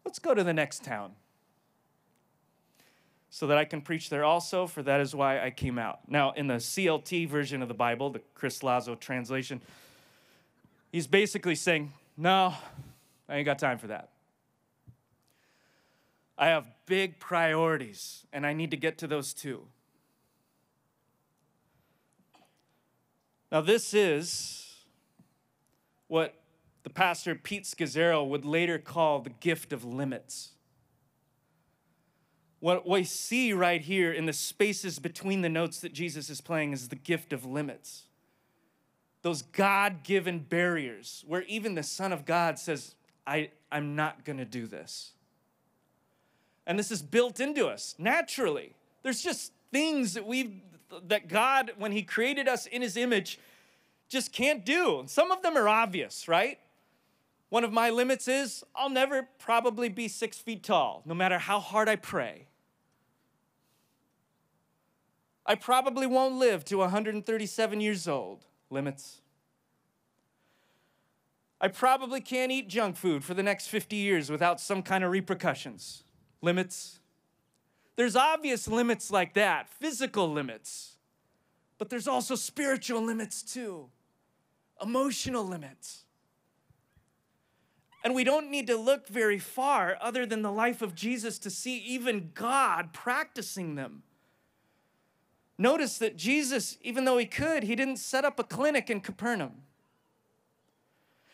Let's 0.04 0.18
go 0.18 0.34
to 0.34 0.44
the 0.44 0.52
next 0.52 0.84
town 0.84 1.12
so 3.30 3.46
that 3.46 3.56
I 3.56 3.64
can 3.64 3.80
preach 3.80 4.10
there 4.10 4.24
also, 4.24 4.66
for 4.66 4.82
that 4.82 5.00
is 5.00 5.14
why 5.14 5.40
I 5.40 5.50
came 5.50 5.78
out. 5.78 6.00
Now, 6.06 6.32
in 6.32 6.48
the 6.48 6.56
CLT 6.56 7.28
version 7.28 7.62
of 7.62 7.68
the 7.68 7.74
Bible, 7.74 8.10
the 8.10 8.20
Chris 8.34 8.62
Lazo 8.62 8.94
translation, 8.94 9.62
he's 10.92 11.08
basically 11.08 11.56
saying, 11.56 11.92
No, 12.16 12.54
I 13.28 13.36
ain't 13.36 13.46
got 13.46 13.58
time 13.58 13.78
for 13.78 13.88
that. 13.88 14.10
I 16.38 16.48
have 16.48 16.66
big 16.86 17.18
priorities, 17.18 18.26
and 18.32 18.46
I 18.46 18.52
need 18.52 18.70
to 18.70 18.76
get 18.76 18.98
to 18.98 19.06
those 19.06 19.34
too. 19.34 19.66
Now, 23.50 23.60
this 23.60 23.92
is 23.92 24.74
what 26.08 26.34
the 26.84 26.90
pastor 26.90 27.34
Pete 27.34 27.64
Scazzero 27.64 28.26
would 28.26 28.44
later 28.44 28.78
call 28.78 29.20
the 29.20 29.30
gift 29.30 29.72
of 29.72 29.84
limits. 29.84 30.52
What 32.60 32.88
we 32.88 33.04
see 33.04 33.52
right 33.52 33.80
here 33.80 34.12
in 34.12 34.26
the 34.26 34.32
spaces 34.32 34.98
between 34.98 35.42
the 35.42 35.48
notes 35.48 35.80
that 35.80 35.92
Jesus 35.92 36.30
is 36.30 36.40
playing 36.40 36.72
is 36.72 36.88
the 36.88 36.96
gift 36.96 37.32
of 37.32 37.44
limits. 37.44 38.04
Those 39.22 39.42
God 39.42 40.02
given 40.02 40.40
barriers 40.40 41.24
where 41.26 41.42
even 41.42 41.74
the 41.74 41.82
Son 41.82 42.12
of 42.12 42.24
God 42.24 42.58
says, 42.58 42.94
I, 43.26 43.50
I'm 43.70 43.94
not 43.94 44.24
gonna 44.24 44.44
do 44.44 44.66
this. 44.66 45.12
And 46.66 46.78
this 46.78 46.90
is 46.90 47.02
built 47.02 47.40
into 47.40 47.66
us 47.66 47.94
naturally. 47.98 48.74
There's 49.02 49.22
just 49.22 49.52
things 49.72 50.14
that 50.14 50.26
we've 50.26 50.60
that 51.08 51.28
God, 51.28 51.72
when 51.78 51.92
He 51.92 52.02
created 52.02 52.48
us 52.48 52.66
in 52.66 52.82
His 52.82 52.96
image, 52.96 53.38
just 54.08 54.32
can't 54.32 54.64
do. 54.64 55.04
Some 55.06 55.32
of 55.32 55.42
them 55.42 55.56
are 55.56 55.68
obvious, 55.68 56.28
right? 56.28 56.58
One 57.48 57.64
of 57.64 57.72
my 57.72 57.90
limits 57.90 58.28
is 58.28 58.64
I'll 58.74 58.90
never 58.90 59.28
probably 59.38 59.88
be 59.88 60.08
six 60.08 60.38
feet 60.38 60.62
tall, 60.62 61.02
no 61.04 61.14
matter 61.14 61.38
how 61.38 61.60
hard 61.60 61.88
I 61.88 61.96
pray. 61.96 62.46
I 65.44 65.54
probably 65.54 66.06
won't 66.06 66.36
live 66.36 66.64
to 66.66 66.76
137 66.76 67.80
years 67.80 68.06
old. 68.06 68.46
Limits. 68.72 69.20
I 71.60 71.68
probably 71.68 72.20
can't 72.20 72.50
eat 72.50 72.68
junk 72.68 72.96
food 72.96 73.22
for 73.22 73.34
the 73.34 73.42
next 73.42 73.68
50 73.68 73.94
years 73.94 74.30
without 74.30 74.60
some 74.60 74.82
kind 74.82 75.04
of 75.04 75.12
repercussions. 75.12 76.02
Limits. 76.40 76.98
There's 77.94 78.16
obvious 78.16 78.66
limits 78.66 79.10
like 79.10 79.34
that, 79.34 79.68
physical 79.68 80.32
limits. 80.32 80.96
But 81.78 81.90
there's 81.90 82.08
also 82.08 82.34
spiritual 82.34 83.02
limits 83.02 83.42
too, 83.42 83.90
emotional 84.82 85.44
limits. 85.44 86.04
And 88.04 88.14
we 88.14 88.24
don't 88.24 88.50
need 88.50 88.66
to 88.66 88.76
look 88.76 89.06
very 89.06 89.38
far 89.38 89.96
other 90.00 90.26
than 90.26 90.42
the 90.42 90.50
life 90.50 90.82
of 90.82 90.94
Jesus 90.94 91.38
to 91.40 91.50
see 91.50 91.78
even 91.78 92.30
God 92.34 92.92
practicing 92.92 93.76
them. 93.76 94.02
Notice 95.62 95.98
that 95.98 96.16
Jesus, 96.16 96.76
even 96.82 97.04
though 97.04 97.18
he 97.18 97.24
could, 97.24 97.62
he 97.62 97.76
didn't 97.76 97.98
set 97.98 98.24
up 98.24 98.40
a 98.40 98.42
clinic 98.42 98.90
in 98.90 99.00
Capernaum. 99.00 99.62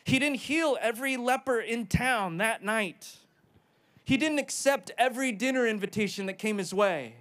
He 0.05 0.19
didn't 0.19 0.41
heal 0.41 0.77
every 0.83 1.17
leper 1.17 1.59
in 1.59 1.87
town 1.87 2.37
that 2.37 2.63
night. 2.63 3.17
He 4.05 4.19
didn't 4.19 4.39
accept 4.39 4.91
every 4.99 5.33
dinner 5.33 5.67
invitation 5.67 6.27
that 6.27 6.35
came 6.35 6.59
his 6.59 6.75
way. 6.75 7.15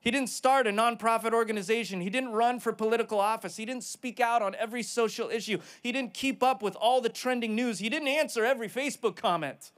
He 0.00 0.10
didn't 0.10 0.30
start 0.30 0.66
a 0.66 0.70
nonprofit 0.70 1.34
organization. 1.34 2.00
He 2.00 2.08
didn't 2.08 2.32
run 2.32 2.58
for 2.58 2.72
political 2.72 3.20
office. 3.20 3.58
He 3.58 3.66
didn't 3.66 3.84
speak 3.84 4.18
out 4.18 4.40
on 4.40 4.54
every 4.54 4.82
social 4.82 5.28
issue. 5.28 5.58
He 5.82 5.92
didn't 5.92 6.14
keep 6.14 6.42
up 6.42 6.62
with 6.62 6.74
all 6.76 7.02
the 7.02 7.10
trending 7.10 7.54
news. 7.54 7.80
He 7.80 7.90
didn't 7.90 8.08
answer 8.08 8.46
every 8.46 8.70
Facebook 8.70 9.14
comment. 9.14 9.72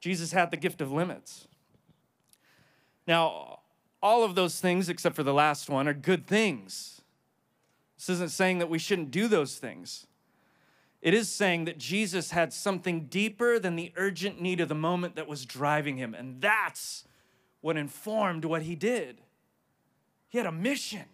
Jesus 0.00 0.32
had 0.32 0.50
the 0.50 0.58
gift 0.58 0.82
of 0.82 0.92
limits. 0.92 1.48
Now, 3.06 3.60
all 4.02 4.24
of 4.24 4.34
those 4.34 4.60
things, 4.60 4.88
except 4.88 5.16
for 5.16 5.22
the 5.22 5.34
last 5.34 5.68
one, 5.68 5.88
are 5.88 5.94
good 5.94 6.26
things. 6.26 7.02
This 7.96 8.08
isn't 8.08 8.30
saying 8.30 8.58
that 8.58 8.68
we 8.68 8.78
shouldn't 8.78 9.10
do 9.10 9.28
those 9.28 9.56
things. 9.56 10.06
It 11.00 11.12
is 11.14 11.28
saying 11.28 11.66
that 11.66 11.78
Jesus 11.78 12.30
had 12.30 12.52
something 12.52 13.06
deeper 13.06 13.58
than 13.58 13.76
the 13.76 13.92
urgent 13.96 14.40
need 14.40 14.60
of 14.60 14.68
the 14.68 14.74
moment 14.74 15.16
that 15.16 15.28
was 15.28 15.44
driving 15.44 15.98
him. 15.98 16.14
And 16.14 16.40
that's 16.40 17.04
what 17.60 17.76
informed 17.76 18.44
what 18.44 18.62
he 18.62 18.74
did. 18.74 19.20
He 20.28 20.38
had 20.38 20.46
a 20.46 20.52
mission. 20.52 21.04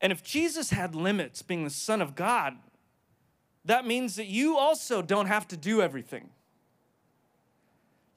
And 0.00 0.10
if 0.12 0.22
Jesus 0.22 0.70
had 0.70 0.94
limits, 0.94 1.42
being 1.42 1.64
the 1.64 1.70
Son 1.70 2.02
of 2.02 2.14
God, 2.14 2.56
that 3.64 3.86
means 3.86 4.16
that 4.16 4.26
you 4.26 4.56
also 4.56 5.02
don't 5.02 5.26
have 5.26 5.48
to 5.48 5.56
do 5.56 5.82
everything. 5.82 6.30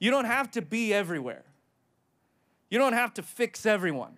You 0.00 0.10
don't 0.10 0.24
have 0.24 0.50
to 0.52 0.62
be 0.62 0.92
everywhere. 0.92 1.44
You 2.70 2.78
don't 2.78 2.94
have 2.94 3.14
to 3.14 3.22
fix 3.22 3.64
everyone. 3.66 4.16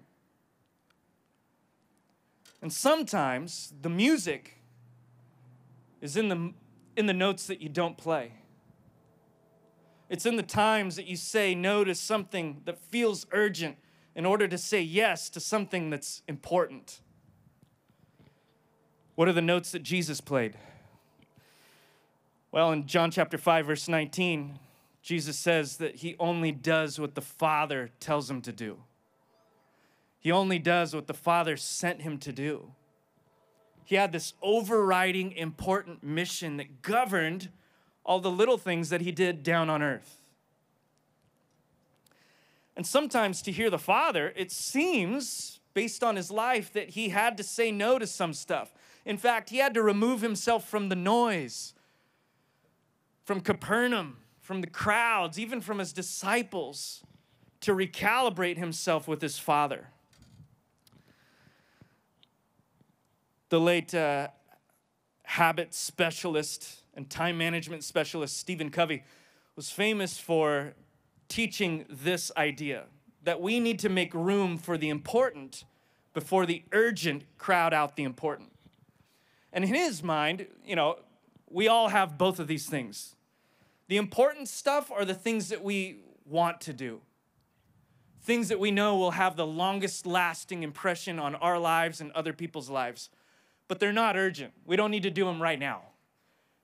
And 2.62 2.72
sometimes 2.72 3.74
the 3.82 3.90
music 3.90 4.58
is 6.00 6.16
in 6.16 6.28
the, 6.28 6.52
in 6.96 7.06
the 7.06 7.12
notes 7.12 7.46
that 7.48 7.60
you 7.60 7.68
don't 7.68 7.98
play. 7.98 8.32
It's 10.08 10.26
in 10.26 10.36
the 10.36 10.42
times 10.42 10.96
that 10.96 11.06
you 11.06 11.16
say 11.16 11.54
no 11.54 11.84
to 11.84 11.94
something 11.94 12.60
that 12.64 12.78
feels 12.78 13.26
urgent 13.32 13.76
in 14.14 14.24
order 14.24 14.46
to 14.46 14.58
say 14.58 14.80
yes 14.80 15.30
to 15.30 15.40
something 15.40 15.90
that's 15.90 16.22
important. 16.28 17.00
What 19.14 19.26
are 19.26 19.32
the 19.32 19.42
notes 19.42 19.72
that 19.72 19.82
Jesus 19.82 20.20
played? 20.20 20.56
Well, 22.52 22.70
in 22.72 22.86
John 22.86 23.10
chapter 23.10 23.38
5, 23.38 23.66
verse 23.66 23.88
19, 23.88 24.58
Jesus 25.02 25.36
says 25.36 25.78
that 25.78 25.96
he 25.96 26.14
only 26.20 26.52
does 26.52 26.98
what 27.00 27.14
the 27.14 27.20
Father 27.20 27.90
tells 27.98 28.30
him 28.30 28.40
to 28.42 28.52
do. 28.52 28.78
He 30.20 30.30
only 30.30 30.60
does 30.60 30.94
what 30.94 31.08
the 31.08 31.14
Father 31.14 31.56
sent 31.56 32.02
him 32.02 32.18
to 32.18 32.32
do. 32.32 32.70
He 33.84 33.96
had 33.96 34.12
this 34.12 34.34
overriding 34.40 35.32
important 35.32 36.04
mission 36.04 36.56
that 36.58 36.82
governed 36.82 37.50
all 38.04 38.20
the 38.20 38.30
little 38.30 38.56
things 38.56 38.90
that 38.90 39.00
he 39.00 39.10
did 39.10 39.42
down 39.42 39.68
on 39.68 39.82
earth. 39.82 40.18
And 42.76 42.86
sometimes 42.86 43.42
to 43.42 43.52
hear 43.52 43.70
the 43.70 43.78
Father, 43.78 44.32
it 44.36 44.52
seems, 44.52 45.60
based 45.74 46.04
on 46.04 46.14
his 46.14 46.30
life, 46.30 46.72
that 46.72 46.90
he 46.90 47.08
had 47.08 47.36
to 47.36 47.42
say 47.42 47.72
no 47.72 47.98
to 47.98 48.06
some 48.06 48.32
stuff. 48.32 48.72
In 49.04 49.18
fact, 49.18 49.50
he 49.50 49.58
had 49.58 49.74
to 49.74 49.82
remove 49.82 50.20
himself 50.20 50.68
from 50.68 50.88
the 50.88 50.96
noise, 50.96 51.74
from 53.24 53.40
Capernaum, 53.40 54.18
from 54.42 54.60
the 54.60 54.66
crowds, 54.66 55.38
even 55.38 55.60
from 55.60 55.78
his 55.78 55.92
disciples, 55.92 57.02
to 57.60 57.72
recalibrate 57.72 58.58
himself 58.58 59.06
with 59.06 59.22
his 59.22 59.38
father. 59.38 59.86
The 63.48 63.60
late 63.60 63.94
uh, 63.94 64.28
habit 65.22 65.72
specialist 65.72 66.82
and 66.94 67.08
time 67.08 67.38
management 67.38 67.84
specialist 67.84 68.36
Stephen 68.36 68.68
Covey 68.70 69.04
was 69.54 69.70
famous 69.70 70.18
for 70.18 70.74
teaching 71.28 71.86
this 71.88 72.32
idea 72.36 72.84
that 73.22 73.40
we 73.40 73.60
need 73.60 73.78
to 73.78 73.88
make 73.88 74.12
room 74.12 74.58
for 74.58 74.76
the 74.76 74.88
important 74.88 75.64
before 76.14 76.46
the 76.46 76.64
urgent 76.72 77.22
crowd 77.38 77.72
out 77.72 77.94
the 77.94 78.02
important. 78.02 78.50
And 79.52 79.64
in 79.64 79.72
his 79.72 80.02
mind, 80.02 80.46
you 80.66 80.74
know, 80.74 80.98
we 81.48 81.68
all 81.68 81.88
have 81.88 82.18
both 82.18 82.40
of 82.40 82.48
these 82.48 82.66
things 82.66 83.14
the 83.92 83.98
important 83.98 84.48
stuff 84.48 84.90
are 84.90 85.04
the 85.04 85.12
things 85.12 85.50
that 85.50 85.62
we 85.62 85.98
want 86.24 86.62
to 86.62 86.72
do. 86.72 87.02
things 88.22 88.48
that 88.48 88.58
we 88.58 88.70
know 88.70 88.96
will 88.96 89.10
have 89.10 89.36
the 89.36 89.46
longest 89.46 90.06
lasting 90.06 90.62
impression 90.62 91.18
on 91.18 91.34
our 91.34 91.58
lives 91.58 92.00
and 92.00 92.10
other 92.12 92.32
people's 92.32 92.70
lives, 92.70 93.10
but 93.68 93.80
they're 93.80 93.92
not 93.92 94.16
urgent. 94.16 94.52
We 94.64 94.76
don't 94.76 94.90
need 94.90 95.02
to 95.02 95.10
do 95.10 95.24
them 95.24 95.42
right 95.42 95.58
now. 95.58 95.82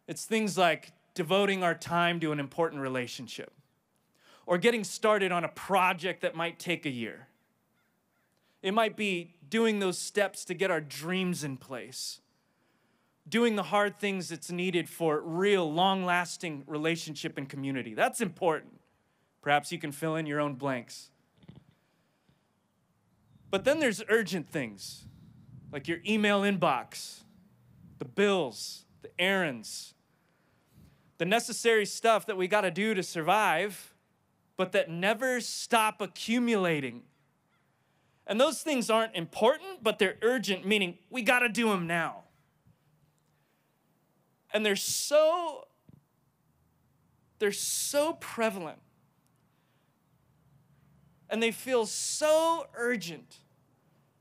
It's 0.06 0.24
things 0.24 0.56
like 0.56 0.92
devoting 1.14 1.62
our 1.62 1.74
time 1.74 2.20
to 2.20 2.32
an 2.32 2.40
important 2.40 2.80
relationship 2.80 3.52
or 4.46 4.56
getting 4.56 4.84
started 4.84 5.32
on 5.32 5.44
a 5.44 5.48
project 5.48 6.22
that 6.22 6.34
might 6.34 6.58
take 6.58 6.86
a 6.86 6.90
year. 6.90 7.26
It 8.62 8.72
might 8.72 8.96
be 8.96 9.34
doing 9.50 9.80
those 9.80 9.98
steps 9.98 10.44
to 10.46 10.54
get 10.54 10.70
our 10.70 10.80
dreams 10.80 11.44
in 11.44 11.56
place, 11.56 12.20
doing 13.28 13.56
the 13.56 13.64
hard 13.64 13.98
things 13.98 14.28
that's 14.28 14.50
needed 14.50 14.88
for 14.88 15.20
real, 15.20 15.70
long 15.70 16.04
lasting 16.04 16.64
relationship 16.66 17.36
and 17.36 17.48
community. 17.48 17.94
That's 17.94 18.20
important. 18.20 18.80
Perhaps 19.42 19.72
you 19.72 19.78
can 19.78 19.92
fill 19.92 20.16
in 20.16 20.26
your 20.26 20.40
own 20.40 20.54
blanks. 20.54 21.10
But 23.50 23.64
then 23.64 23.80
there's 23.80 24.02
urgent 24.08 24.48
things 24.50 25.04
like 25.72 25.88
your 25.88 25.98
email 26.06 26.42
inbox, 26.42 27.20
the 27.98 28.04
bills, 28.04 28.84
the 29.02 29.10
errands, 29.18 29.94
the 31.18 31.24
necessary 31.24 31.84
stuff 31.84 32.26
that 32.26 32.36
we 32.36 32.46
got 32.46 32.62
to 32.62 32.70
do 32.70 32.94
to 32.94 33.02
survive, 33.02 33.94
but 34.56 34.72
that 34.72 34.90
never 34.90 35.40
stop 35.40 36.00
accumulating. 36.00 37.02
And 38.26 38.40
those 38.40 38.62
things 38.62 38.90
aren't 38.90 39.16
important, 39.16 39.82
but 39.82 39.98
they're 39.98 40.16
urgent, 40.22 40.66
meaning 40.66 40.98
we 41.10 41.22
got 41.22 41.40
to 41.40 41.48
do 41.48 41.68
them 41.68 41.86
now. 41.86 42.24
And 44.52 44.64
they're 44.64 44.76
so 44.76 45.66
they're 47.38 47.52
so 47.52 48.14
prevalent. 48.14 48.78
And 51.30 51.42
they 51.42 51.50
feel 51.50 51.86
so 51.86 52.66
urgent 52.74 53.38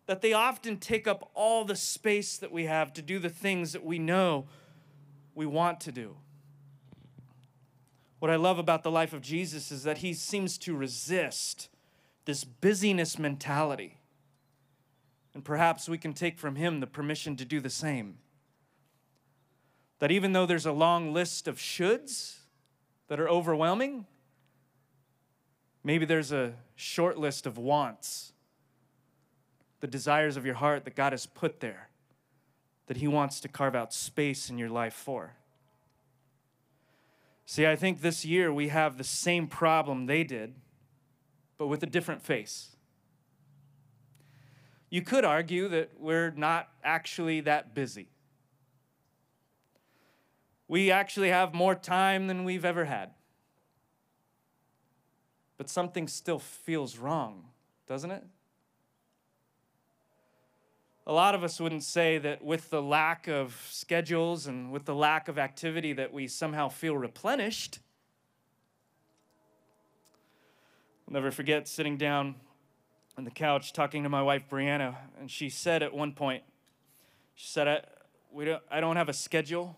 that 0.07 0.21
they 0.21 0.33
often 0.33 0.77
take 0.77 1.07
up 1.07 1.31
all 1.33 1.65
the 1.65 1.75
space 1.75 2.37
that 2.37 2.51
we 2.51 2.65
have 2.65 2.93
to 2.93 3.01
do 3.01 3.19
the 3.19 3.29
things 3.29 3.73
that 3.73 3.83
we 3.83 3.99
know 3.99 4.47
we 5.35 5.45
want 5.45 5.79
to 5.81 5.91
do. 5.91 6.17
What 8.19 8.31
I 8.31 8.35
love 8.35 8.57
about 8.57 8.83
the 8.83 8.91
life 8.91 9.13
of 9.13 9.21
Jesus 9.21 9.71
is 9.71 9.83
that 9.83 9.99
he 9.99 10.13
seems 10.13 10.57
to 10.59 10.75
resist 10.75 11.69
this 12.25 12.43
busyness 12.43 13.19
mentality. 13.19 13.99
And 15.33 15.45
perhaps 15.45 15.87
we 15.87 15.97
can 15.97 16.13
take 16.13 16.39
from 16.39 16.55
him 16.55 16.79
the 16.79 16.87
permission 16.87 17.35
to 17.35 17.45
do 17.45 17.59
the 17.59 17.69
same. 17.69 18.17
That 19.99 20.11
even 20.11 20.33
though 20.33 20.45
there's 20.45 20.65
a 20.65 20.71
long 20.71 21.13
list 21.13 21.47
of 21.47 21.57
shoulds 21.57 22.37
that 23.07 23.19
are 23.19 23.29
overwhelming, 23.29 24.05
maybe 25.83 26.05
there's 26.05 26.31
a 26.31 26.53
short 26.75 27.17
list 27.17 27.47
of 27.47 27.57
wants, 27.57 28.33
the 29.79 29.87
desires 29.87 30.37
of 30.37 30.45
your 30.45 30.55
heart 30.55 30.85
that 30.85 30.95
God 30.95 31.13
has 31.13 31.25
put 31.25 31.59
there, 31.59 31.89
that 32.87 32.97
he 32.97 33.07
wants 33.07 33.39
to 33.41 33.47
carve 33.47 33.75
out 33.75 33.93
space 33.93 34.49
in 34.49 34.57
your 34.57 34.69
life 34.69 34.93
for. 34.93 35.33
See, 37.45 37.65
I 37.65 37.75
think 37.75 38.01
this 38.01 38.25
year 38.25 38.51
we 38.51 38.67
have 38.67 38.97
the 38.97 39.03
same 39.03 39.47
problem 39.47 40.05
they 40.05 40.23
did, 40.23 40.55
but 41.57 41.67
with 41.67 41.81
a 41.81 41.87
different 41.87 42.21
face. 42.21 42.75
You 44.89 45.01
could 45.01 45.25
argue 45.25 45.67
that 45.69 45.91
we're 45.99 46.31
not 46.31 46.69
actually 46.83 47.41
that 47.41 47.73
busy. 47.73 48.09
We 50.67 50.91
actually 50.91 51.29
have 51.29 51.53
more 51.53 51.75
time 51.75 52.27
than 52.27 52.43
we've 52.43 52.65
ever 52.65 52.85
had. 52.85 53.11
But 55.57 55.69
something 55.69 56.07
still 56.07 56.39
feels 56.39 56.97
wrong, 56.97 57.45
doesn't 57.87 58.11
it? 58.11 58.23
a 61.07 61.13
lot 61.13 61.33
of 61.33 61.41
us 61.41 61.57
wouldn't 61.57 61.83
say 61.83 62.17
that 62.17 62.43
with 62.43 62.69
the 62.69 62.81
lack 62.81 63.29
of 63.29 63.65
schedules 63.71 64.45
and 64.45 64.73
with 64.73 64.83
the 64.83 64.93
lack 64.93 65.29
of 65.29 65.39
activity 65.39 65.93
that 65.93 66.11
we 66.11 66.27
somehow 66.27 66.67
feel 66.67 66.97
replenished. 66.97 67.79
I'll 71.07 71.13
never 71.13 71.31
forget 71.31 71.65
sitting 71.69 71.95
down 71.95 72.35
on 73.17 73.23
the 73.23 73.31
couch 73.31 73.71
talking 73.71 74.03
to 74.03 74.09
my 74.09 74.21
wife 74.21 74.49
Brianna, 74.49 74.95
and 75.17 75.31
she 75.31 75.49
said 75.49 75.81
at 75.81 75.93
one 75.93 76.11
point, 76.11 76.43
she 77.35 77.47
said, 77.47 77.69
I, 77.69 77.81
we 78.29 78.43
don't, 78.43 78.61
I 78.69 78.81
don't 78.81 78.97
have 78.97 79.07
a 79.07 79.13
schedule. 79.13 79.77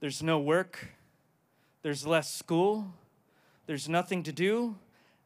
There's 0.00 0.22
no 0.22 0.38
work. 0.38 0.88
There's 1.82 2.06
less 2.06 2.32
school. 2.32 2.92
There's 3.66 3.88
nothing 3.88 4.22
to 4.24 4.32
do. 4.32 4.76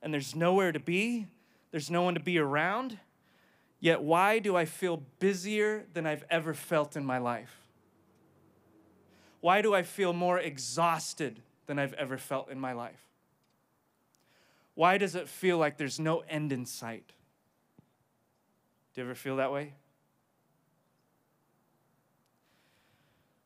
And 0.02 0.12
there's 0.12 0.34
nowhere 0.34 0.72
to 0.72 0.80
be. 0.80 1.26
There's 1.70 1.90
no 1.90 2.02
one 2.02 2.14
to 2.14 2.20
be 2.20 2.38
around. 2.38 2.98
Yet, 3.80 4.02
why 4.02 4.38
do 4.38 4.56
I 4.56 4.64
feel 4.64 5.02
busier 5.18 5.84
than 5.92 6.06
I've 6.06 6.24
ever 6.30 6.54
felt 6.54 6.96
in 6.96 7.04
my 7.04 7.18
life? 7.18 7.62
Why 9.40 9.60
do 9.60 9.74
I 9.74 9.82
feel 9.82 10.12
more 10.12 10.38
exhausted 10.38 11.40
than 11.66 11.78
I've 11.78 11.94
ever 11.94 12.16
felt 12.16 12.48
in 12.48 12.60
my 12.60 12.72
life? 12.72 13.04
Why 14.74 14.98
does 14.98 15.16
it 15.16 15.28
feel 15.28 15.58
like 15.58 15.78
there's 15.78 15.98
no 15.98 16.20
end 16.28 16.52
in 16.52 16.64
sight? 16.64 17.12
Do 18.94 19.00
you 19.00 19.06
ever 19.06 19.14
feel 19.14 19.36
that 19.36 19.52
way? 19.52 19.74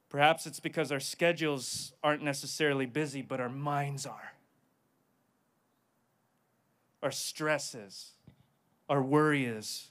Perhaps 0.09 0.47
it's 0.47 0.61
because 0.61 0.93
our 0.93 1.01
schedules 1.01 1.93
aren't 2.03 2.23
necessarily 2.23 2.87
busy, 2.87 3.23
but 3.23 3.41
our 3.41 3.49
minds 3.49 4.07
are. 4.07 4.33
Our 7.03 7.11
stresses, 7.11 8.13
our 8.89 9.03
worries. 9.03 9.89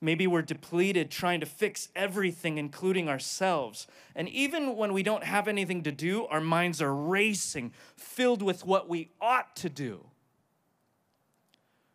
Maybe 0.00 0.26
we're 0.26 0.42
depleted 0.42 1.10
trying 1.10 1.40
to 1.40 1.46
fix 1.46 1.88
everything, 1.94 2.58
including 2.58 3.08
ourselves. 3.08 3.86
And 4.14 4.28
even 4.28 4.76
when 4.76 4.92
we 4.92 5.02
don't 5.02 5.24
have 5.24 5.48
anything 5.48 5.82
to 5.84 5.92
do, 5.92 6.26
our 6.26 6.40
minds 6.40 6.82
are 6.82 6.94
racing, 6.94 7.72
filled 7.96 8.42
with 8.42 8.66
what 8.66 8.88
we 8.88 9.10
ought 9.20 9.54
to 9.56 9.68
do, 9.68 10.04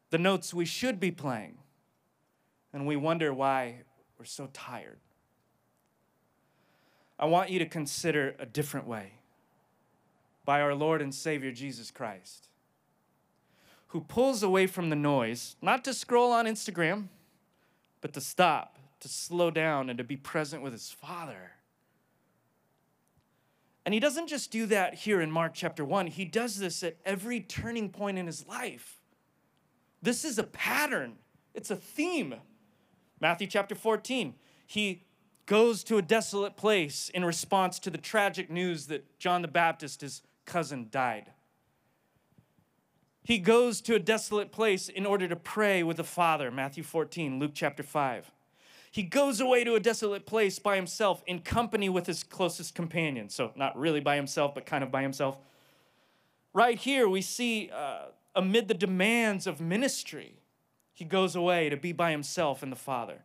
the 0.09 0.17
notes 0.17 0.53
we 0.53 0.65
should 0.65 0.99
be 0.99 1.11
playing. 1.11 1.57
And 2.71 2.85
we 2.87 2.95
wonder 2.95 3.33
why 3.33 3.81
we're 4.17 4.25
so 4.25 4.49
tired. 4.53 4.99
I 7.19 7.25
want 7.25 7.49
you 7.49 7.59
to 7.59 7.65
consider 7.65 8.35
a 8.39 8.45
different 8.45 8.87
way 8.87 9.13
by 10.45 10.61
our 10.61 10.73
Lord 10.73 11.01
and 11.01 11.13
Savior 11.13 11.51
Jesus 11.51 11.91
Christ, 11.91 12.47
who 13.87 14.01
pulls 14.01 14.41
away 14.41 14.65
from 14.65 14.89
the 14.89 14.95
noise, 14.95 15.57
not 15.61 15.83
to 15.83 15.93
scroll 15.93 16.31
on 16.31 16.45
Instagram 16.45 17.09
but 18.01 18.13
to 18.13 18.21
stop, 18.21 18.77
to 18.99 19.07
slow 19.07 19.51
down, 19.51 19.89
and 19.89 19.97
to 19.97 20.03
be 20.03 20.17
present 20.17 20.61
with 20.61 20.73
his 20.73 20.89
Father. 20.89 21.51
And 23.85 23.93
he 23.93 23.99
doesn't 23.99 24.27
just 24.27 24.51
do 24.51 24.65
that 24.67 24.93
here 24.93 25.21
in 25.21 25.31
Mark 25.31 25.53
chapter 25.53 25.83
1, 25.83 26.07
he 26.07 26.25
does 26.25 26.57
this 26.59 26.83
at 26.83 26.97
every 27.05 27.39
turning 27.39 27.89
point 27.89 28.17
in 28.17 28.27
his 28.27 28.47
life. 28.47 29.01
This 30.01 30.23
is 30.23 30.37
a 30.37 30.43
pattern, 30.43 31.15
it's 31.53 31.71
a 31.71 31.75
theme. 31.75 32.35
Matthew 33.21 33.47
chapter 33.47 33.75
14, 33.75 34.35
he 34.65 35.03
goes 35.49 35.83
to 35.83 35.97
a 35.97 36.01
desolate 36.03 36.55
place 36.55 37.09
in 37.11 37.25
response 37.25 37.79
to 37.79 37.89
the 37.89 37.97
tragic 37.97 38.51
news 38.51 38.85
that 38.85 39.17
John 39.17 39.41
the 39.41 39.47
Baptist, 39.47 40.01
his 40.01 40.21
cousin, 40.45 40.89
died. 40.91 41.31
He 43.23 43.39
goes 43.39 43.81
to 43.81 43.95
a 43.95 43.99
desolate 43.99 44.51
place 44.51 44.89
in 44.89 45.07
order 45.07 45.27
to 45.27 45.35
pray 45.35 45.81
with 45.81 45.97
the 45.97 46.03
Father, 46.03 46.51
Matthew 46.51 46.83
14, 46.83 47.39
Luke 47.39 47.53
chapter 47.55 47.81
5. 47.81 48.29
He 48.91 49.01
goes 49.01 49.41
away 49.41 49.63
to 49.63 49.73
a 49.73 49.79
desolate 49.79 50.27
place 50.27 50.59
by 50.59 50.75
himself 50.75 51.23
in 51.25 51.39
company 51.39 51.89
with 51.89 52.05
his 52.05 52.21
closest 52.21 52.75
companion. 52.75 53.27
So, 53.29 53.51
not 53.55 53.75
really 53.75 54.01
by 54.01 54.17
himself, 54.17 54.53
but 54.53 54.67
kind 54.67 54.83
of 54.83 54.91
by 54.91 55.01
himself. 55.01 55.35
Right 56.53 56.77
here, 56.77 57.09
we 57.09 57.23
see 57.23 57.71
uh, 57.73 58.09
amid 58.35 58.67
the 58.67 58.75
demands 58.75 59.47
of 59.47 59.59
ministry, 59.59 60.35
he 60.93 61.05
goes 61.05 61.35
away 61.35 61.69
to 61.69 61.77
be 61.77 61.91
by 61.91 62.11
himself 62.11 62.61
and 62.61 62.71
the 62.71 62.75
Father. 62.75 63.23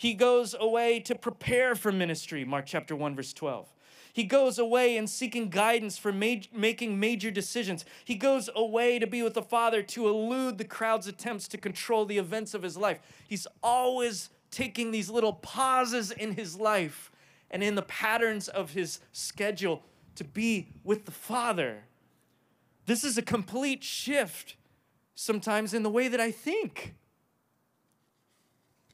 He 0.00 0.14
goes 0.14 0.56
away 0.58 1.00
to 1.00 1.14
prepare 1.14 1.74
for 1.74 1.92
ministry, 1.92 2.42
Mark 2.42 2.64
chapter 2.64 2.96
1, 2.96 3.14
verse 3.14 3.34
12. 3.34 3.70
He 4.14 4.24
goes 4.24 4.58
away 4.58 4.96
and 4.96 5.10
seeking 5.10 5.50
guidance 5.50 5.98
for 5.98 6.10
making 6.10 6.98
major 6.98 7.30
decisions. 7.30 7.84
He 8.02 8.14
goes 8.14 8.48
away 8.56 8.98
to 8.98 9.06
be 9.06 9.22
with 9.22 9.34
the 9.34 9.42
Father 9.42 9.82
to 9.82 10.08
elude 10.08 10.56
the 10.56 10.64
crowd's 10.64 11.06
attempts 11.06 11.48
to 11.48 11.58
control 11.58 12.06
the 12.06 12.16
events 12.16 12.54
of 12.54 12.62
his 12.62 12.78
life. 12.78 12.98
He's 13.28 13.46
always 13.62 14.30
taking 14.50 14.90
these 14.90 15.10
little 15.10 15.34
pauses 15.34 16.12
in 16.12 16.32
his 16.32 16.56
life 16.56 17.12
and 17.50 17.62
in 17.62 17.74
the 17.74 17.82
patterns 17.82 18.48
of 18.48 18.70
his 18.70 19.00
schedule 19.12 19.82
to 20.14 20.24
be 20.24 20.68
with 20.82 21.04
the 21.04 21.12
Father. 21.12 21.82
This 22.86 23.04
is 23.04 23.18
a 23.18 23.22
complete 23.22 23.84
shift 23.84 24.56
sometimes 25.14 25.74
in 25.74 25.82
the 25.82 25.90
way 25.90 26.08
that 26.08 26.20
I 26.20 26.30
think. 26.30 26.94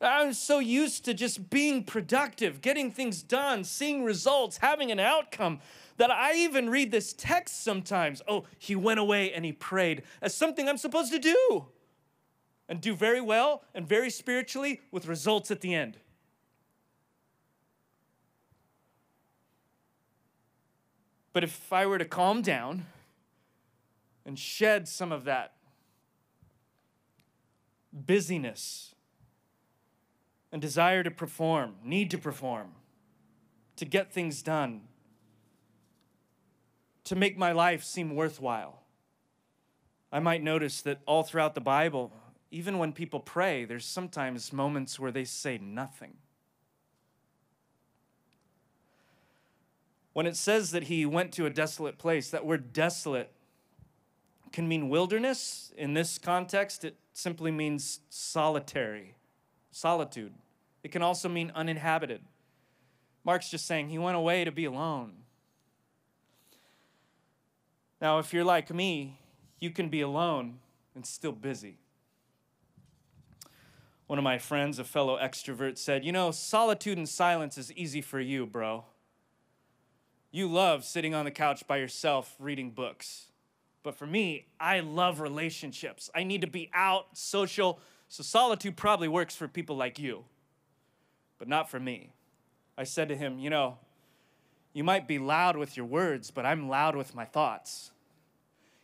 I'm 0.00 0.35
so 0.35 0.59
used 0.59 1.04
to 1.06 1.14
just 1.14 1.48
being 1.48 1.82
productive, 1.82 2.61
getting 2.61 2.90
things 2.90 3.22
done, 3.22 3.64
seeing 3.64 4.04
results, 4.04 4.59
having 4.59 4.92
an 4.92 5.00
outcome 5.00 5.61
that 5.96 6.11
I 6.11 6.35
even 6.35 6.68
read 6.68 6.90
this 6.90 7.14
text 7.14 7.64
sometimes. 7.64 8.20
Oh, 8.28 8.44
he 8.59 8.76
went 8.76 9.00
away 9.00 9.32
and 9.32 9.44
he 9.44 9.52
prayed 9.52 10.02
as 10.20 10.35
something 10.35 10.68
I'm 10.68 10.76
supposed 10.76 11.12
to 11.12 11.18
do 11.18 11.66
and 12.68 12.80
do 12.80 12.94
very 12.94 13.20
well 13.20 13.62
and 13.74 13.88
very 13.88 14.11
spiritually 14.11 14.80
with 14.90 15.06
results 15.06 15.50
at 15.50 15.62
the 15.62 15.74
end. 15.74 15.96
But 21.32 21.44
if 21.44 21.72
I 21.72 21.87
were 21.87 21.98
to 21.98 22.04
calm 22.04 22.42
down 22.42 22.87
and 24.24 24.38
shed 24.38 24.88
some 24.88 25.12
of 25.12 25.24
that 25.24 25.52
busyness 27.92 28.95
and 30.57 30.62
desire 30.62 31.03
to 31.03 31.11
perform, 31.11 31.75
need 31.85 32.11
to 32.11 32.16
perform, 32.16 32.69
to 33.77 33.85
get 33.85 34.11
things 34.11 34.40
done, 34.40 34.81
to 37.05 37.14
make 37.14 37.37
my 37.37 37.53
life 37.53 37.85
seem 37.85 38.14
worthwhile. 38.14 38.81
I 40.11 40.19
might 40.19 40.42
notice 40.42 40.81
that 40.81 41.01
all 41.05 41.25
throughout 41.25 41.55
the 41.55 41.61
Bible, 41.61 42.11
even 42.51 42.79
when 42.79 42.95
people 42.95 43.21
pray, 43.21 43.66
there's 43.66 43.85
sometimes 43.85 44.51
moments 44.51 44.99
where 44.99 45.11
they 45.11 45.25
say 45.25 45.59
nothing. 45.59 46.14
When 50.14 50.25
it 50.25 50.37
says 50.37 50.71
that 50.71 50.85
he 50.85 51.05
went 51.05 51.33
to 51.33 51.45
a 51.45 51.51
desolate 51.51 51.99
place, 51.99 52.31
that 52.31 52.47
word 52.47 52.73
desolate 52.73 53.31
can 54.53 54.66
mean 54.66 54.88
wilderness. 54.88 55.71
In 55.77 55.92
this 55.92 56.16
context, 56.16 56.83
it 56.83 56.97
simply 57.12 57.51
means 57.51 58.01
solitary, 58.09 59.16
solitude. 59.71 60.33
It 60.87 60.92
can 60.92 61.03
also 61.03 61.29
mean 61.29 61.51
uninhabited. 61.53 62.20
Mark's 63.25 63.51
just 63.51 63.66
saying 63.66 63.88
he 63.88 63.99
went 63.99 64.16
away 64.16 64.44
to 64.44 64.53
be 64.53 64.66
alone. 64.66 65.14
Now, 68.01 68.20
if 68.20 68.33
you're 68.33 68.44
like 68.44 68.72
me, 68.72 69.18
you 69.59 69.70
can 69.72 69.88
be 69.88 70.01
alone 70.01 70.61
and 70.94 71.05
still 71.05 71.33
busy. 71.33 71.79
One 74.07 74.16
of 74.16 74.22
my 74.22 74.38
friends, 74.38 74.79
a 74.79 74.85
fellow 74.85 75.18
extrovert, 75.18 75.77
said, 75.77 76.05
You 76.05 76.12
know, 76.12 76.31
solitude 76.31 76.99
and 76.99 77.09
silence 77.09 77.59
is 77.59 77.72
easy 77.72 78.01
for 78.01 78.20
you, 78.20 78.46
bro. 78.46 78.85
You 80.31 80.46
love 80.46 80.85
sitting 80.85 81.16
on 81.16 81.25
the 81.25 81.33
couch 81.33 81.66
by 81.66 81.79
yourself 81.79 82.37
reading 82.38 82.70
books. 82.70 83.27
But 83.83 83.96
for 83.96 84.07
me, 84.07 84.46
I 84.61 84.79
love 84.79 85.18
relationships. 85.18 86.11
I 86.14 86.22
need 86.22 86.42
to 86.42 86.46
be 86.46 86.70
out, 86.72 87.18
social. 87.18 87.81
So 88.07 88.22
solitude 88.22 88.77
probably 88.77 89.09
works 89.09 89.35
for 89.35 89.49
people 89.49 89.75
like 89.75 89.99
you, 89.99 90.27
but 91.38 91.49
not 91.49 91.70
for 91.70 91.81
me. 91.81 92.12
I 92.79 92.85
said 92.85 93.09
to 93.09 93.16
him, 93.16 93.38
You 93.38 93.51
know, 93.51 93.79
you 94.72 94.85
might 94.85 95.09
be 95.09 95.18
loud 95.18 95.57
with 95.57 95.77
your 95.77 95.87
words, 95.87 96.31
but 96.31 96.44
I'm 96.44 96.68
loud 96.68 96.96
with 96.96 97.14
my 97.14 97.25
thoughts. 97.25 97.92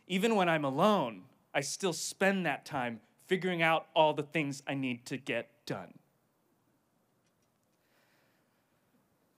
Even 0.07 0.35
when 0.35 0.49
I'm 0.49 0.65
alone, 0.65 1.23
I 1.53 1.61
still 1.61 1.93
spend 1.93 2.45
that 2.45 2.65
time 2.65 2.99
figuring 3.27 3.61
out 3.61 3.87
all 3.95 4.13
the 4.13 4.23
things 4.23 4.63
I 4.67 4.73
need 4.73 5.05
to 5.05 5.17
get 5.17 5.49
done. 5.65 5.93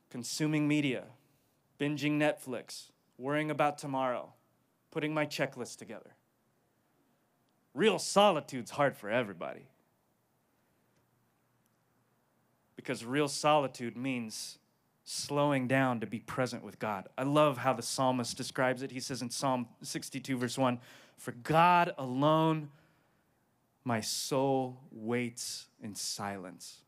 Consuming 0.09 0.67
media, 0.67 1.03
binging 1.79 2.17
Netflix, 2.17 2.91
worrying 3.17 3.51
about 3.51 3.77
tomorrow, 3.77 4.33
putting 4.91 5.13
my 5.13 5.25
checklist 5.25 5.77
together. 5.77 6.15
Real 7.73 7.99
solitude's 7.99 8.71
hard 8.71 8.95
for 8.95 9.09
everybody. 9.09 9.67
Because 12.75 13.05
real 13.05 13.27
solitude 13.27 13.95
means 13.95 14.57
slowing 15.03 15.67
down 15.67 15.99
to 15.99 16.07
be 16.07 16.19
present 16.19 16.63
with 16.63 16.79
God. 16.79 17.07
I 17.17 17.23
love 17.23 17.57
how 17.57 17.73
the 17.73 17.83
psalmist 17.83 18.35
describes 18.35 18.81
it. 18.81 18.91
He 18.91 18.99
says 18.99 19.21
in 19.21 19.29
Psalm 19.29 19.67
62, 19.81 20.37
verse 20.37 20.57
1 20.57 20.79
For 21.17 21.31
God 21.31 21.93
alone 21.97 22.69
my 23.83 24.01
soul 24.01 24.79
waits 24.91 25.67
in 25.81 25.93
silence. 25.95 26.81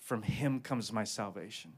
From 0.00 0.22
him 0.22 0.60
comes 0.60 0.90
my 0.90 1.04
salvation. 1.04 1.74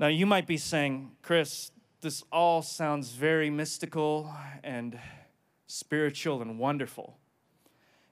Now, 0.00 0.08
you 0.08 0.26
might 0.26 0.46
be 0.46 0.56
saying, 0.56 1.12
Chris, 1.22 1.70
this 2.00 2.24
all 2.32 2.62
sounds 2.62 3.12
very 3.12 3.48
mystical 3.48 4.34
and 4.64 4.98
spiritual 5.66 6.42
and 6.42 6.58
wonderful. 6.58 7.16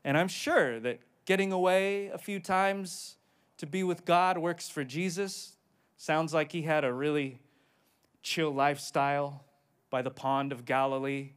And 0.05 0.17
I'm 0.17 0.29
sure 0.29 0.79
that 0.81 1.01
getting 1.29 1.53
away 1.53 2.07
a 2.07 2.17
few 2.17 2.41
times 2.41 3.17
to 3.59 3.67
be 3.67 3.85
with 3.85 4.07
God 4.07 4.39
works 4.39 4.71
for 4.71 4.83
Jesus. 4.83 5.57
Sounds 5.99 6.33
like 6.33 6.53
he 6.53 6.63
had 6.63 6.87
a 6.87 6.93
really 6.93 7.39
chill 8.23 8.51
lifestyle 8.51 9.45
by 9.91 10.01
the 10.01 10.11
pond 10.11 10.53
of 10.53 10.65
Galilee 10.65 11.33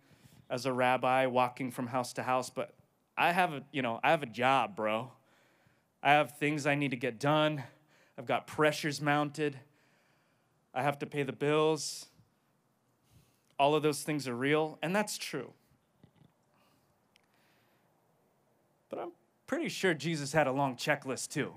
as 0.50 0.66
a 0.66 0.72
rabbi 0.72 1.26
walking 1.26 1.72
from 1.72 1.88
house 1.88 2.14
to 2.14 2.24
house, 2.24 2.50
but 2.50 2.74
I 3.18 3.34
have 3.34 3.52
a, 3.52 3.64
you 3.74 3.82
know, 3.82 4.00
I 4.02 4.12
have 4.12 4.24
a 4.24 4.28
job, 4.28 4.78
bro. 4.78 5.12
I 6.02 6.12
have 6.12 6.38
things 6.38 6.66
I 6.66 6.76
need 6.76 6.92
to 6.92 6.98
get 6.98 7.20
done. 7.20 7.62
I've 8.18 8.26
got 8.26 8.48
pressures 8.48 9.02
mounted. 9.02 9.60
I 10.74 10.84
have 10.84 11.00
to 11.00 11.06
pay 11.06 11.24
the 11.24 11.34
bills. 11.34 12.06
All 13.60 13.76
of 13.76 13.84
those 13.84 14.04
things 14.04 14.26
are 14.26 14.36
real, 14.38 14.80
and 14.82 14.96
that's 14.96 15.18
true. 15.18 15.52
But 18.90 19.00
I'm 19.00 19.12
pretty 19.52 19.68
sure 19.68 19.94
Jesus 19.94 20.32
had 20.32 20.48
a 20.48 20.52
long 20.52 20.78
checklist 20.78 21.28
too. 21.28 21.52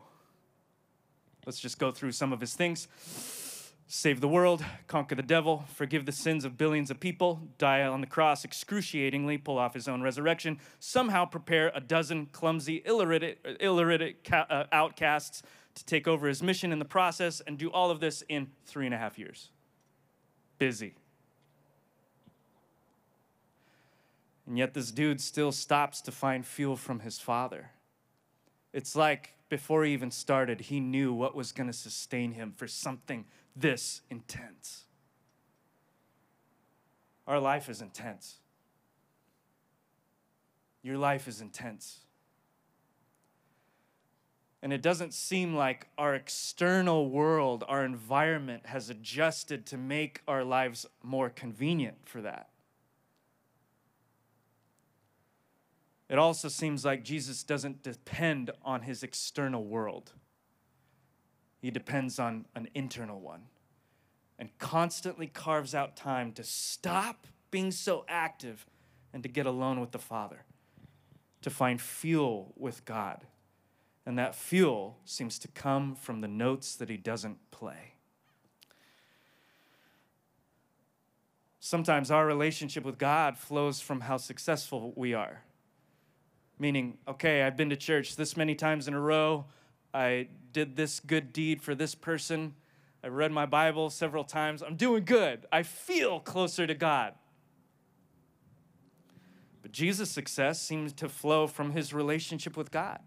Let's 1.46 1.60
just 1.60 1.78
go 1.78 1.92
through 1.92 2.10
some 2.10 2.32
of 2.32 2.40
his 2.40 2.54
things 2.54 2.88
save 3.86 4.20
the 4.20 4.26
world, 4.26 4.64
conquer 4.88 5.14
the 5.14 5.22
devil, 5.22 5.62
forgive 5.72 6.04
the 6.04 6.10
sins 6.10 6.44
of 6.44 6.58
billions 6.58 6.90
of 6.90 6.98
people, 6.98 7.40
die 7.56 7.82
on 7.82 8.00
the 8.00 8.06
cross 8.08 8.44
excruciatingly, 8.44 9.38
pull 9.38 9.58
off 9.58 9.74
his 9.74 9.86
own 9.86 10.02
resurrection, 10.02 10.58
somehow 10.80 11.24
prepare 11.24 11.70
a 11.72 11.80
dozen 11.80 12.26
clumsy, 12.32 12.82
illiterate, 12.84 13.38
illiterate 13.60 14.26
uh, 14.32 14.64
outcasts 14.72 15.42
to 15.76 15.84
take 15.84 16.08
over 16.08 16.26
his 16.26 16.42
mission 16.42 16.72
in 16.72 16.80
the 16.80 16.84
process, 16.84 17.40
and 17.46 17.58
do 17.58 17.70
all 17.70 17.92
of 17.92 18.00
this 18.00 18.24
in 18.28 18.48
three 18.66 18.86
and 18.86 18.94
a 18.94 18.98
half 18.98 19.20
years. 19.20 19.50
Busy. 20.58 20.94
And 24.48 24.58
yet, 24.58 24.74
this 24.74 24.90
dude 24.90 25.20
still 25.20 25.52
stops 25.52 26.00
to 26.00 26.10
find 26.10 26.44
fuel 26.44 26.74
from 26.74 27.00
his 27.00 27.20
father. 27.20 27.70
It's 28.74 28.96
like 28.96 29.34
before 29.48 29.84
he 29.84 29.92
even 29.92 30.10
started, 30.10 30.62
he 30.62 30.80
knew 30.80 31.14
what 31.14 31.36
was 31.36 31.52
going 31.52 31.68
to 31.68 31.72
sustain 31.72 32.32
him 32.32 32.52
for 32.56 32.66
something 32.66 33.24
this 33.54 34.02
intense. 34.10 34.84
Our 37.28 37.38
life 37.38 37.68
is 37.68 37.80
intense. 37.80 38.38
Your 40.82 40.98
life 40.98 41.28
is 41.28 41.40
intense. 41.40 42.00
And 44.60 44.72
it 44.72 44.82
doesn't 44.82 45.14
seem 45.14 45.54
like 45.54 45.86
our 45.96 46.16
external 46.16 47.08
world, 47.08 47.62
our 47.68 47.84
environment 47.84 48.66
has 48.66 48.90
adjusted 48.90 49.66
to 49.66 49.78
make 49.78 50.20
our 50.26 50.42
lives 50.42 50.84
more 51.00 51.30
convenient 51.30 51.98
for 52.08 52.20
that. 52.22 52.48
It 56.08 56.18
also 56.18 56.48
seems 56.48 56.84
like 56.84 57.02
Jesus 57.02 57.42
doesn't 57.42 57.82
depend 57.82 58.50
on 58.62 58.82
his 58.82 59.02
external 59.02 59.64
world. 59.64 60.12
He 61.60 61.70
depends 61.70 62.18
on 62.18 62.44
an 62.54 62.68
internal 62.74 63.20
one 63.20 63.44
and 64.38 64.50
constantly 64.58 65.26
carves 65.26 65.74
out 65.74 65.96
time 65.96 66.32
to 66.32 66.44
stop 66.44 67.26
being 67.50 67.70
so 67.70 68.04
active 68.08 68.66
and 69.12 69.22
to 69.22 69.28
get 69.28 69.46
alone 69.46 69.80
with 69.80 69.92
the 69.92 69.98
Father, 69.98 70.44
to 71.40 71.50
find 71.50 71.80
fuel 71.80 72.52
with 72.56 72.84
God. 72.84 73.26
And 74.04 74.18
that 74.18 74.34
fuel 74.34 74.98
seems 75.04 75.38
to 75.38 75.48
come 75.48 75.94
from 75.94 76.20
the 76.20 76.28
notes 76.28 76.76
that 76.76 76.90
he 76.90 76.96
doesn't 76.96 77.38
play. 77.50 77.94
Sometimes 81.60 82.10
our 82.10 82.26
relationship 82.26 82.84
with 82.84 82.98
God 82.98 83.38
flows 83.38 83.80
from 83.80 84.02
how 84.02 84.18
successful 84.18 84.92
we 84.96 85.14
are. 85.14 85.44
Meaning, 86.58 86.98
okay, 87.08 87.42
I've 87.42 87.56
been 87.56 87.70
to 87.70 87.76
church 87.76 88.16
this 88.16 88.36
many 88.36 88.54
times 88.54 88.86
in 88.88 88.94
a 88.94 89.00
row. 89.00 89.46
I 89.92 90.28
did 90.52 90.76
this 90.76 91.00
good 91.00 91.32
deed 91.32 91.62
for 91.62 91.74
this 91.74 91.94
person. 91.94 92.54
I 93.02 93.08
read 93.08 93.32
my 93.32 93.46
Bible 93.46 93.90
several 93.90 94.24
times. 94.24 94.62
I'm 94.62 94.76
doing 94.76 95.04
good. 95.04 95.46
I 95.52 95.62
feel 95.62 96.20
closer 96.20 96.66
to 96.66 96.74
God. 96.74 97.14
But 99.62 99.72
Jesus' 99.72 100.10
success 100.10 100.60
seems 100.60 100.92
to 100.94 101.08
flow 101.08 101.46
from 101.46 101.72
his 101.72 101.92
relationship 101.92 102.56
with 102.56 102.70
God. 102.70 103.00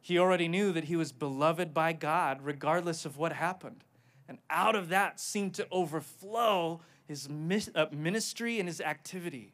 He 0.00 0.18
already 0.18 0.48
knew 0.48 0.72
that 0.72 0.84
he 0.84 0.96
was 0.96 1.12
beloved 1.12 1.74
by 1.74 1.92
God 1.92 2.40
regardless 2.42 3.04
of 3.04 3.18
what 3.18 3.32
happened. 3.32 3.84
And 4.28 4.38
out 4.50 4.74
of 4.74 4.88
that 4.88 5.20
seemed 5.20 5.54
to 5.54 5.66
overflow 5.70 6.80
his 7.06 7.28
uh, 7.74 7.86
ministry 7.92 8.58
and 8.58 8.68
his 8.68 8.80
activity. 8.80 9.52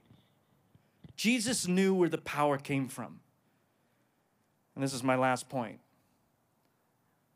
Jesus 1.16 1.68
knew 1.68 1.94
where 1.94 2.09
the 2.09 2.18
power 2.18 2.59
came 2.59 2.88
from. 2.88 3.20
And 4.74 4.83
this 4.83 4.92
is 4.92 5.03
my 5.03 5.16
last 5.16 5.48
point 5.48 5.81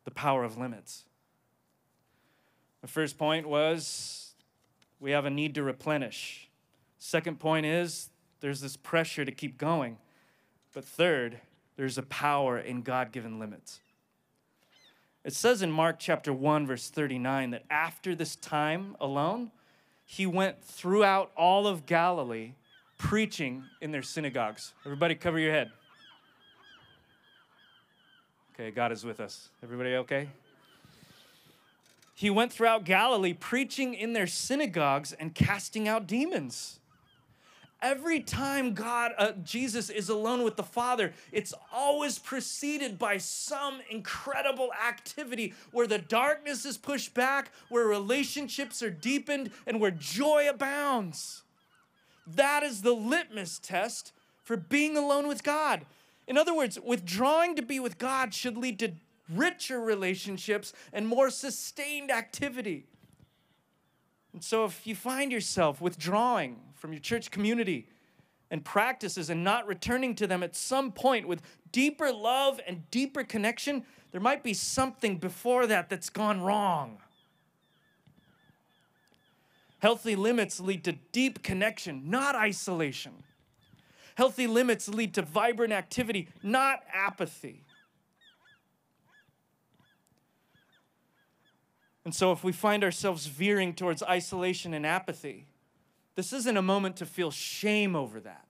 the 0.04 0.10
power 0.14 0.42
of 0.42 0.56
limits. 0.56 1.04
The 2.80 2.88
first 2.88 3.18
point 3.18 3.46
was 3.46 4.32
we 5.00 5.10
have 5.10 5.26
a 5.26 5.30
need 5.30 5.54
to 5.56 5.62
replenish. 5.62 6.48
Second 6.98 7.38
point 7.38 7.66
is 7.66 8.08
there's 8.40 8.60
this 8.60 8.76
pressure 8.76 9.24
to 9.24 9.32
keep 9.32 9.58
going. 9.58 9.98
But 10.72 10.84
third, 10.84 11.40
there's 11.76 11.98
a 11.98 12.02
power 12.02 12.58
in 12.58 12.82
God 12.82 13.12
given 13.12 13.38
limits. 13.38 13.80
It 15.24 15.34
says 15.34 15.60
in 15.60 15.70
Mark 15.70 15.96
chapter 15.98 16.32
1, 16.32 16.66
verse 16.66 16.88
39, 16.88 17.50
that 17.50 17.64
after 17.70 18.14
this 18.14 18.34
time 18.36 18.96
alone, 19.00 19.50
he 20.04 20.24
went 20.24 20.62
throughout 20.62 21.30
all 21.36 21.66
of 21.66 21.84
Galilee 21.84 22.54
preaching 22.98 23.64
in 23.80 23.92
their 23.92 24.02
synagogues. 24.02 24.74
Everybody, 24.84 25.14
cover 25.14 25.38
your 25.38 25.52
head. 25.52 25.70
Okay, 28.54 28.70
God 28.72 28.90
is 28.90 29.04
with 29.04 29.20
us. 29.20 29.48
Everybody 29.62 29.94
okay? 29.94 30.28
He 32.12 32.28
went 32.28 32.52
throughout 32.52 32.84
Galilee 32.84 33.32
preaching 33.32 33.94
in 33.94 34.12
their 34.12 34.26
synagogues 34.26 35.12
and 35.12 35.32
casting 35.32 35.86
out 35.86 36.08
demons. 36.08 36.80
Every 37.80 38.18
time 38.18 38.74
God, 38.74 39.12
uh, 39.16 39.32
Jesus 39.44 39.88
is 39.88 40.08
alone 40.08 40.42
with 40.42 40.56
the 40.56 40.64
Father, 40.64 41.12
it's 41.30 41.54
always 41.72 42.18
preceded 42.18 42.98
by 42.98 43.18
some 43.18 43.78
incredible 43.88 44.72
activity 44.72 45.54
where 45.70 45.86
the 45.86 45.98
darkness 45.98 46.64
is 46.64 46.76
pushed 46.76 47.14
back, 47.14 47.52
where 47.68 47.86
relationships 47.86 48.82
are 48.82 48.90
deepened, 48.90 49.52
and 49.64 49.80
where 49.80 49.92
joy 49.92 50.48
abounds. 50.50 51.42
That 52.34 52.62
is 52.62 52.82
the 52.82 52.92
litmus 52.92 53.58
test 53.58 54.12
for 54.42 54.56
being 54.56 54.96
alone 54.96 55.26
with 55.26 55.42
God. 55.42 55.86
In 56.26 56.36
other 56.36 56.54
words, 56.54 56.78
withdrawing 56.78 57.56
to 57.56 57.62
be 57.62 57.80
with 57.80 57.98
God 57.98 58.34
should 58.34 58.56
lead 58.56 58.78
to 58.80 58.92
richer 59.34 59.80
relationships 59.80 60.72
and 60.92 61.06
more 61.06 61.30
sustained 61.30 62.10
activity. 62.10 62.86
And 64.32 64.44
so, 64.44 64.66
if 64.66 64.86
you 64.86 64.94
find 64.94 65.32
yourself 65.32 65.80
withdrawing 65.80 66.60
from 66.74 66.92
your 66.92 67.00
church 67.00 67.30
community 67.30 67.88
and 68.50 68.64
practices 68.64 69.30
and 69.30 69.42
not 69.42 69.66
returning 69.66 70.14
to 70.16 70.26
them 70.26 70.42
at 70.42 70.54
some 70.54 70.92
point 70.92 71.26
with 71.26 71.42
deeper 71.72 72.12
love 72.12 72.60
and 72.66 72.90
deeper 72.90 73.24
connection, 73.24 73.84
there 74.12 74.20
might 74.20 74.42
be 74.42 74.54
something 74.54 75.16
before 75.16 75.66
that 75.66 75.88
that's 75.88 76.10
gone 76.10 76.42
wrong. 76.42 76.98
Healthy 79.80 80.16
limits 80.16 80.58
lead 80.58 80.84
to 80.84 80.92
deep 81.12 81.42
connection, 81.42 82.10
not 82.10 82.34
isolation. 82.34 83.12
Healthy 84.16 84.48
limits 84.48 84.88
lead 84.88 85.14
to 85.14 85.22
vibrant 85.22 85.72
activity, 85.72 86.28
not 86.42 86.82
apathy. 86.92 87.64
And 92.04 92.14
so, 92.14 92.32
if 92.32 92.42
we 92.42 92.52
find 92.52 92.82
ourselves 92.82 93.26
veering 93.26 93.74
towards 93.74 94.02
isolation 94.02 94.72
and 94.72 94.86
apathy, 94.86 95.46
this 96.16 96.32
isn't 96.32 96.56
a 96.56 96.62
moment 96.62 96.96
to 96.96 97.06
feel 97.06 97.30
shame 97.30 97.94
over 97.94 98.18
that, 98.20 98.48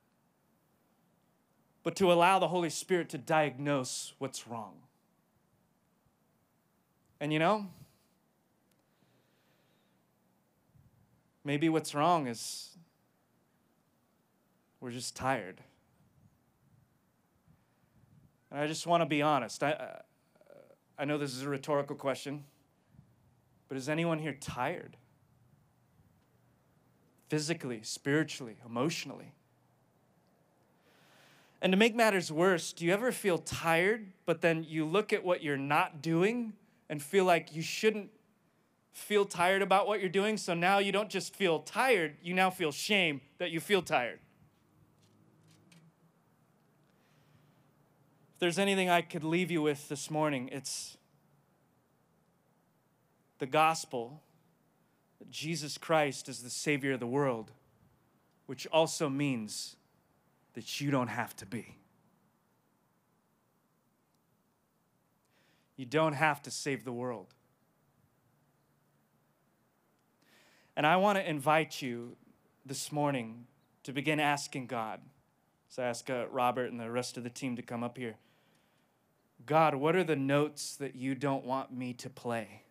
but 1.83 1.97
to 1.97 2.11
allow 2.11 2.39
the 2.39 2.49
Holy 2.49 2.71
Spirit 2.71 3.11
to 3.11 3.19
diagnose 3.19 4.15
what's 4.19 4.47
wrong. 4.47 4.77
And 7.21 7.33
you 7.33 7.39
know, 7.39 7.67
maybe 11.49 11.71
what's 11.71 11.95
wrong 11.95 12.27
is 12.27 12.77
we're 14.83 14.91
just 14.91 15.17
tired. 15.17 15.63
And 18.51 18.61
I 18.61 18.67
just 18.67 18.87
want 18.87 19.01
to 19.01 19.07
be 19.07 19.23
honest. 19.23 19.63
I, 19.63 20.03
I 20.99 21.07
know 21.07 21.17
this 21.17 21.35
is 21.35 21.45
a 21.45 21.49
rhetorical 21.49 21.97
question. 21.97 22.45
But 23.67 23.79
is 23.79 23.89
anyone 23.89 24.19
here 24.19 24.37
tired? 24.39 24.99
Physically, 27.31 27.81
spiritually, 27.83 28.57
emotionally? 28.67 29.33
And 31.63 31.73
to 31.73 31.79
make 31.79 31.97
matters 31.97 32.31
worse, 32.31 32.75
do 32.75 32.85
you 32.85 32.93
ever 32.93 33.11
feel 33.11 33.39
tired, 33.39 34.09
but 34.27 34.43
then 34.43 34.67
you 34.69 34.85
look 34.85 35.15
at 35.15 35.25
what 35.25 35.43
you're 35.43 35.57
not 35.57 36.03
doing 36.03 36.53
and 36.91 37.03
feel 37.03 37.25
like 37.25 37.57
you 37.57 37.63
shouldn't 37.63 38.11
feel 38.93 39.25
tired 39.25 39.63
about 39.63 39.87
what 39.87 40.01
you're 40.01 40.09
doing? 40.09 40.37
So 40.37 40.55
now 40.55 40.79
you 40.79 40.93
don't 40.93 41.11
just 41.11 41.35
feel 41.35 41.61
tired, 41.61 42.17
you 42.23 42.35
now 42.35 42.51
feel 42.51 42.73
shame 42.73 43.21
that 43.39 43.51
you 43.51 43.61
feel 43.61 43.83
tired. 43.83 44.21
If 48.35 48.41
there's 48.41 48.59
anything 48.59 48.89
I 48.89 49.03
could 49.03 49.25
leave 49.25 49.51
you 49.51 49.63
with 49.63 49.89
this 49.89 50.11
morning, 50.11 50.49
it's 50.53 50.97
the 53.39 53.47
gospel 53.47 54.23
that 55.19 55.31
Jesus 55.31 55.79
Christ 55.79 56.29
is 56.29 56.43
the 56.43 56.51
Savior 56.51 56.93
of 56.93 57.01
the 57.01 57.07
world, 57.07 57.51
which 58.47 58.67
also 58.69 59.09
means 59.09 59.77
that 60.55 60.81
you 60.81 60.91
don't 60.91 61.09
have 61.09 61.35
to 61.37 61.47
be. 61.47 61.77
You 65.77 65.87
don't 65.87 66.15
have 66.15 66.43
to 66.43 66.51
save 66.51 66.85
the 66.85 66.93
world. 66.93 67.35
And 70.79 70.87
I 70.87 70.95
want 70.95 71.19
to 71.19 71.29
invite 71.29 71.83
you 71.83 72.15
this 72.65 72.93
morning 72.93 73.49
to 73.83 73.93
begin 73.93 74.21
asking 74.21 74.69
God. 74.69 75.01
So 75.69 75.83
I 75.83 75.87
ask 75.87 76.09
uh, 76.09 76.27
Robert 76.31 76.71
and 76.71 76.79
the 76.79 76.89
rest 76.89 77.17
of 77.17 77.25
the 77.25 77.31
team 77.31 77.57
to 77.57 77.63
come 77.63 77.83
up 77.83 77.99
here. 77.99 78.15
God, 79.45 79.75
what 79.75 79.97
are 79.97 80.05
the 80.05 80.15
notes 80.15 80.77
that 80.77 80.95
you 80.95 81.17
don't 81.17 81.45
want 81.45 81.73
me 81.73 81.95
to 81.95 82.09
play? 82.09 82.63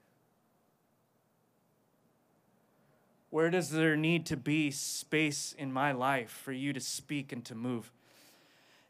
Where 3.30 3.50
does 3.50 3.72
there 3.72 3.98
need 3.98 4.26
to 4.28 4.38
be 4.38 4.72
space 4.72 5.54
in 5.58 5.74
my 5.74 5.92
life 5.92 6.32
for 6.32 6.54
you 6.54 6.72
to 6.72 6.80
speak 6.80 7.34
and 7.34 7.44
to 7.44 7.56
move? 7.56 7.92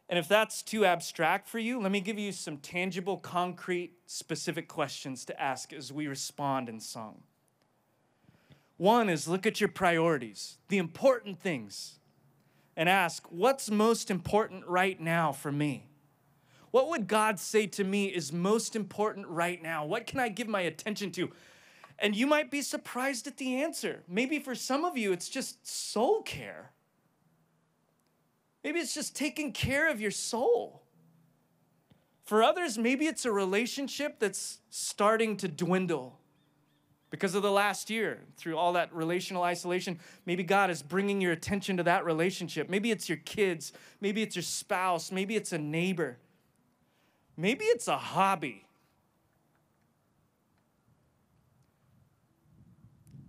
And 0.08 0.16
if 0.16 0.28
that's 0.28 0.62
too 0.62 0.84
abstract 0.84 1.48
for 1.48 1.58
you, 1.58 1.80
let 1.80 1.90
me 1.90 2.00
give 2.00 2.20
you 2.20 2.30
some 2.30 2.58
tangible, 2.58 3.16
concrete, 3.16 3.94
specific 4.06 4.68
questions 4.68 5.24
to 5.24 5.42
ask 5.42 5.72
as 5.72 5.92
we 5.92 6.06
respond 6.06 6.68
in 6.68 6.78
song. 6.78 7.24
One 8.78 9.08
is 9.10 9.28
look 9.28 9.44
at 9.44 9.60
your 9.60 9.68
priorities, 9.68 10.56
the 10.68 10.78
important 10.78 11.40
things, 11.40 11.98
and 12.76 12.88
ask, 12.88 13.26
what's 13.28 13.70
most 13.70 14.08
important 14.08 14.64
right 14.66 14.98
now 14.98 15.32
for 15.32 15.50
me? 15.52 15.90
What 16.70 16.88
would 16.88 17.08
God 17.08 17.40
say 17.40 17.66
to 17.66 17.82
me 17.82 18.06
is 18.06 18.32
most 18.32 18.76
important 18.76 19.26
right 19.26 19.60
now? 19.60 19.84
What 19.84 20.06
can 20.06 20.20
I 20.20 20.28
give 20.28 20.48
my 20.48 20.60
attention 20.60 21.10
to? 21.12 21.30
And 21.98 22.14
you 22.14 22.26
might 22.26 22.52
be 22.52 22.62
surprised 22.62 23.26
at 23.26 23.38
the 23.38 23.62
answer. 23.62 24.04
Maybe 24.06 24.38
for 24.38 24.54
some 24.54 24.84
of 24.84 24.96
you, 24.96 25.12
it's 25.12 25.28
just 25.28 25.66
soul 25.66 26.22
care. 26.22 26.70
Maybe 28.62 28.78
it's 28.78 28.94
just 28.94 29.16
taking 29.16 29.52
care 29.52 29.90
of 29.90 30.00
your 30.00 30.12
soul. 30.12 30.82
For 32.24 32.44
others, 32.44 32.78
maybe 32.78 33.06
it's 33.06 33.24
a 33.24 33.32
relationship 33.32 34.20
that's 34.20 34.60
starting 34.70 35.36
to 35.38 35.48
dwindle 35.48 36.17
because 37.10 37.34
of 37.34 37.42
the 37.42 37.50
last 37.50 37.90
year, 37.90 38.20
through 38.36 38.56
all 38.56 38.74
that 38.74 38.94
relational 38.94 39.42
isolation. 39.42 39.98
Maybe 40.26 40.42
God 40.42 40.70
is 40.70 40.82
bringing 40.82 41.20
your 41.20 41.32
attention 41.32 41.76
to 41.78 41.82
that 41.84 42.04
relationship. 42.04 42.68
Maybe 42.68 42.90
it's 42.90 43.08
your 43.08 43.18
kids. 43.18 43.72
Maybe 44.00 44.22
it's 44.22 44.36
your 44.36 44.42
spouse. 44.42 45.10
Maybe 45.10 45.36
it's 45.36 45.52
a 45.52 45.58
neighbor. 45.58 46.18
Maybe 47.36 47.64
it's 47.64 47.88
a 47.88 47.96
hobby 47.96 48.66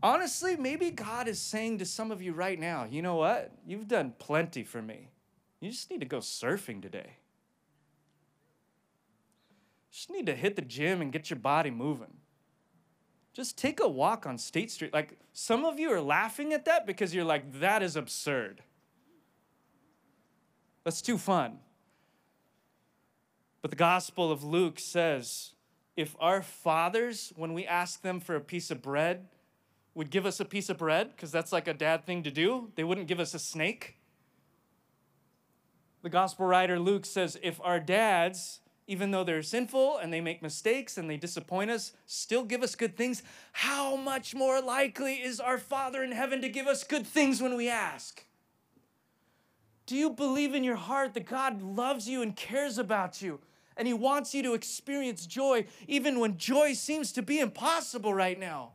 Honestly, 0.02 0.56
maybe 0.56 0.92
God 0.92 1.28
is 1.28 1.40
saying 1.40 1.80
to 1.80 1.86
some 1.86 2.12
of 2.12 2.22
you 2.22 2.32
right 2.32 2.58
now, 2.58 2.88
you 2.90 3.02
know 3.02 3.16
what? 3.16 3.52
You've 3.68 3.88
done 3.88 4.14
plenty 4.18 4.64
for 4.64 4.82
me. 4.82 5.10
You 5.60 5.70
just 5.72 5.92
need 5.92 6.00
to 6.00 6.06
go 6.06 6.20
surfing 6.20 6.82
today. 6.82 7.18
You 9.90 9.94
just 9.94 10.10
need 10.10 10.26
to 10.28 10.36
hit 10.36 10.56
the 10.56 10.62
gym 10.62 11.02
and 11.02 11.12
get 11.12 11.30
your 11.30 11.40
body 11.40 11.70
moving. 11.70 12.14
Just 13.34 13.58
take 13.58 13.80
a 13.80 13.88
walk 13.88 14.26
on 14.26 14.38
State 14.38 14.72
Street. 14.72 14.94
Like 14.94 15.18
some 15.34 15.66
of 15.66 15.80
you 15.80 15.92
are 15.92 16.02
laughing 16.02 16.54
at 16.54 16.66
that 16.66 16.86
because 16.86 17.14
you're 17.14 17.24
like, 17.24 17.60
that 17.60 17.82
is 17.84 17.96
absurd. 17.96 18.62
That's 20.84 21.02
too 21.02 21.18
fun. 21.18 21.60
But 23.62 23.72
the 23.72 23.78
Gospel 23.78 24.32
of 24.32 24.44
Luke 24.44 24.80
says 24.80 25.54
if 25.96 26.16
our 26.20 26.42
fathers, 26.42 27.34
when 27.36 27.54
we 27.54 27.66
ask 27.66 28.02
them 28.02 28.20
for 28.20 28.36
a 28.36 28.42
piece 28.42 28.72
of 28.72 28.82
bread, 28.82 29.28
would 29.94 30.10
give 30.10 30.26
us 30.26 30.40
a 30.40 30.46
piece 30.46 30.70
of 30.70 30.78
bread, 30.78 31.12
because 31.12 31.30
that's 31.30 31.52
like 31.52 31.68
a 31.68 31.74
dad 31.74 32.06
thing 32.06 32.24
to 32.24 32.32
do. 32.32 32.72
They 32.76 32.86
wouldn't 32.86 33.08
give 33.08 33.20
us 33.20 33.34
a 33.34 33.40
snake. 33.40 33.98
The 36.02 36.10
gospel 36.10 36.46
writer 36.46 36.80
Luke 36.80 37.06
says 37.06 37.38
if 37.44 37.60
our 37.62 37.82
dads, 37.82 38.62
even 38.90 39.12
though 39.12 39.24
they're 39.24 39.44
sinful 39.44 40.00
and 40.00 40.12
they 40.12 40.20
make 40.20 40.42
mistakes 40.42 40.98
and 40.98 41.08
they 41.08 41.16
disappoint 41.16 41.70
us, 41.70 41.94
still 42.08 42.44
give 42.44 42.64
us 42.64 42.74
good 42.74 42.98
things, 42.98 43.22
how 43.52 43.96
much 43.96 44.34
more 44.34 44.60
likely 44.60 45.14
is 45.14 45.40
our 45.40 45.60
Father 45.60 46.04
in 46.04 46.12
heaven 46.12 46.42
to 46.42 46.50
give 46.50 46.66
us 46.66 46.84
good 46.84 47.06
things 47.06 47.40
when 47.40 47.56
we 47.56 47.70
ask? 47.70 48.26
Do 49.86 49.96
you 49.96 50.10
believe 50.10 50.56
in 50.56 50.64
your 50.64 50.76
heart 50.76 51.14
that 51.14 51.28
God 51.28 51.62
loves 51.62 52.10
you 52.10 52.24
and 52.24 52.36
cares 52.36 52.80
about 52.80 53.22
you? 53.22 53.40
and 53.78 53.88
He 53.88 53.94
wants 53.94 54.34
you 54.36 54.44
to 54.44 54.56
experience 54.56 55.26
joy 55.26 55.66
even 55.88 56.20
when 56.20 56.38
joy 56.38 56.74
seems 56.74 57.14
to 57.14 57.22
be 57.22 57.40
impossible 57.40 58.14
right 58.14 58.38
now. 58.38 58.74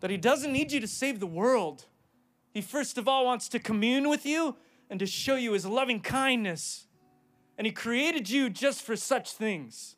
That 0.00 0.10
He 0.10 0.16
doesn't 0.16 0.52
need 0.52 0.72
you 0.72 0.80
to 0.80 0.88
save 0.88 1.20
the 1.20 1.26
world. 1.26 1.84
He 2.50 2.62
first 2.62 2.96
of 2.96 3.06
all 3.06 3.26
wants 3.26 3.48
to 3.50 3.58
commune 3.58 4.08
with 4.08 4.24
you 4.24 4.56
and 4.90 5.00
to 5.00 5.06
show 5.06 5.36
you 5.36 5.52
His 5.52 5.66
loving 5.66 6.00
kindness. 6.00 6.86
And 7.58 7.66
He 7.66 7.72
created 7.72 8.28
you 8.28 8.50
just 8.50 8.82
for 8.82 8.96
such 8.96 9.32
things. 9.32 9.96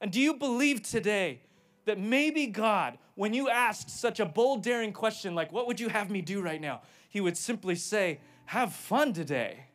And 0.00 0.10
do 0.10 0.20
you 0.20 0.34
believe 0.34 0.82
today 0.82 1.42
that 1.84 1.98
maybe 1.98 2.46
God, 2.46 2.98
when 3.14 3.34
you 3.34 3.48
asked 3.48 3.90
such 3.90 4.20
a 4.20 4.26
bold, 4.26 4.62
daring 4.62 4.92
question 4.92 5.34
like, 5.34 5.52
What 5.52 5.66
would 5.66 5.80
you 5.80 5.88
have 5.88 6.10
me 6.10 6.22
do 6.22 6.40
right 6.40 6.60
now? 6.60 6.82
He 7.08 7.20
would 7.20 7.36
simply 7.36 7.74
say, 7.74 8.20
Have 8.46 8.72
fun 8.72 9.12
today. 9.12 9.66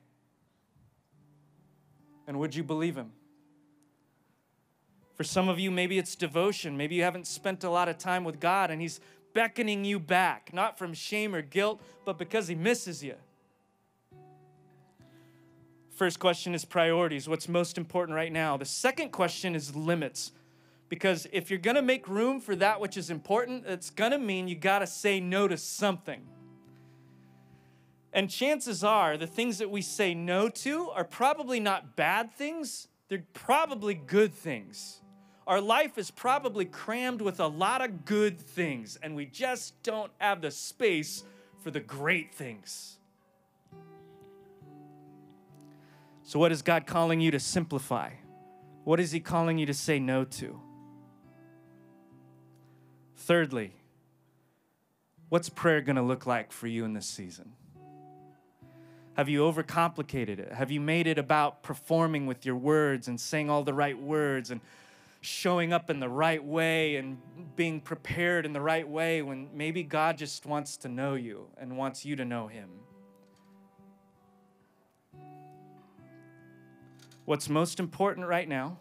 And 2.28 2.40
would 2.40 2.56
you 2.56 2.64
believe 2.64 2.96
him? 2.96 3.12
For 5.16 5.24
some 5.24 5.48
of 5.48 5.60
you, 5.60 5.72
maybe 5.72 5.98
it's 5.98 6.16
devotion. 6.16 6.76
Maybe 6.76 6.96
you 6.96 7.04
haven't 7.04 7.26
spent 7.26 7.64
a 7.64 7.70
lot 7.70 7.88
of 7.88 7.98
time 7.98 8.24
with 8.24 8.40
God 8.40 8.70
and 8.70 8.82
He's 8.82 9.00
beckoning 9.34 9.86
you 9.86 10.00
back, 10.00 10.54
not 10.54 10.78
from 10.78 10.94
shame 10.94 11.34
or 11.34 11.42
guilt, 11.42 11.82
but 12.04 12.18
because 12.18 12.48
He 12.48 12.56
misses 12.56 13.04
you. 13.04 13.16
First 15.96 16.20
question 16.20 16.54
is 16.54 16.66
priorities. 16.66 17.30
What's 17.30 17.48
most 17.48 17.78
important 17.78 18.18
right 18.18 18.32
now? 18.32 18.58
The 18.58 18.66
second 18.66 19.14
question 19.14 19.56
is 19.56 19.74
limits. 19.78 20.34
Because 20.90 21.26
if 21.32 21.50
you're 21.50 21.58
gonna 21.58 21.82
make 21.82 22.08
room 22.10 22.42
for 22.42 22.54
that 22.58 22.82
which 22.82 22.98
is 22.98 23.10
important, 23.10 23.66
it's 23.66 23.90
gonna 23.90 24.20
mean 24.20 24.50
you 24.50 24.56
gotta 24.56 24.88
say 24.88 25.22
no 25.22 25.48
to 25.48 25.58
something. 25.58 26.22
And 28.12 28.30
chances 28.30 28.84
are 28.84 29.18
the 29.18 29.26
things 29.26 29.58
that 29.58 29.70
we 29.70 29.82
say 29.82 30.14
no 30.14 30.50
to 30.50 30.90
are 30.92 31.06
probably 31.06 31.62
not 31.62 31.96
bad 31.96 32.34
things, 32.34 32.90
they're 33.08 33.24
probably 33.34 33.94
good 33.94 34.34
things. 34.34 35.02
Our 35.48 35.62
life 35.62 35.98
is 35.98 36.12
probably 36.12 36.66
crammed 36.66 37.22
with 37.22 37.40
a 37.40 37.48
lot 37.48 37.84
of 37.84 38.04
good 38.04 38.38
things, 38.38 38.98
and 39.02 39.16
we 39.16 39.26
just 39.28 39.82
don't 39.82 40.12
have 40.18 40.42
the 40.42 40.52
space 40.52 41.24
for 41.64 41.72
the 41.72 41.80
great 41.80 42.34
things. 42.34 42.98
So, 46.28 46.40
what 46.40 46.52
is 46.52 46.64
God 46.64 46.88
calling 46.88 47.22
you 47.22 47.30
to 47.30 47.40
simplify? 47.40 48.10
What 48.84 49.00
is 49.00 49.12
He 49.12 49.20
calling 49.20 49.60
you 49.60 49.68
to 49.68 49.76
say 49.76 50.00
no 50.00 50.26
to? 50.26 50.60
Thirdly, 53.16 53.76
what's 55.30 55.50
prayer 55.50 55.82
going 55.82 55.98
to 55.98 56.02
look 56.02 56.26
like 56.26 56.52
for 56.52 56.66
you 56.66 56.84
in 56.84 56.94
this 56.94 57.06
season? 57.06 57.54
Have 59.14 59.30
you 59.30 59.42
overcomplicated 59.42 60.40
it? 60.40 60.52
Have 60.52 60.72
you 60.72 60.82
made 60.82 61.06
it 61.06 61.20
about 61.20 61.62
performing 61.62 62.26
with 62.26 62.44
your 62.44 62.56
words 62.56 63.08
and 63.08 63.22
saying 63.22 63.52
all 63.52 63.64
the 63.64 63.76
right 63.76 63.98
words 63.98 64.50
and 64.50 64.62
showing 65.22 65.74
up 65.74 65.92
in 65.92 66.00
the 66.00 66.10
right 66.10 66.44
way 66.44 66.96
and 66.96 67.20
being 67.56 67.80
prepared 67.80 68.48
in 68.48 68.54
the 68.54 68.62
right 68.62 68.88
way 68.88 69.22
when 69.22 69.50
maybe 69.54 69.84
God 69.84 70.18
just 70.18 70.48
wants 70.48 70.76
to 70.78 70.90
know 70.90 71.14
you 71.14 71.50
and 71.60 71.78
wants 71.78 72.04
you 72.04 72.16
to 72.16 72.26
know 72.26 72.48
Him? 72.48 72.70
What's 77.26 77.50
most 77.50 77.80
important 77.80 78.28
right 78.28 78.48
now? 78.48 78.78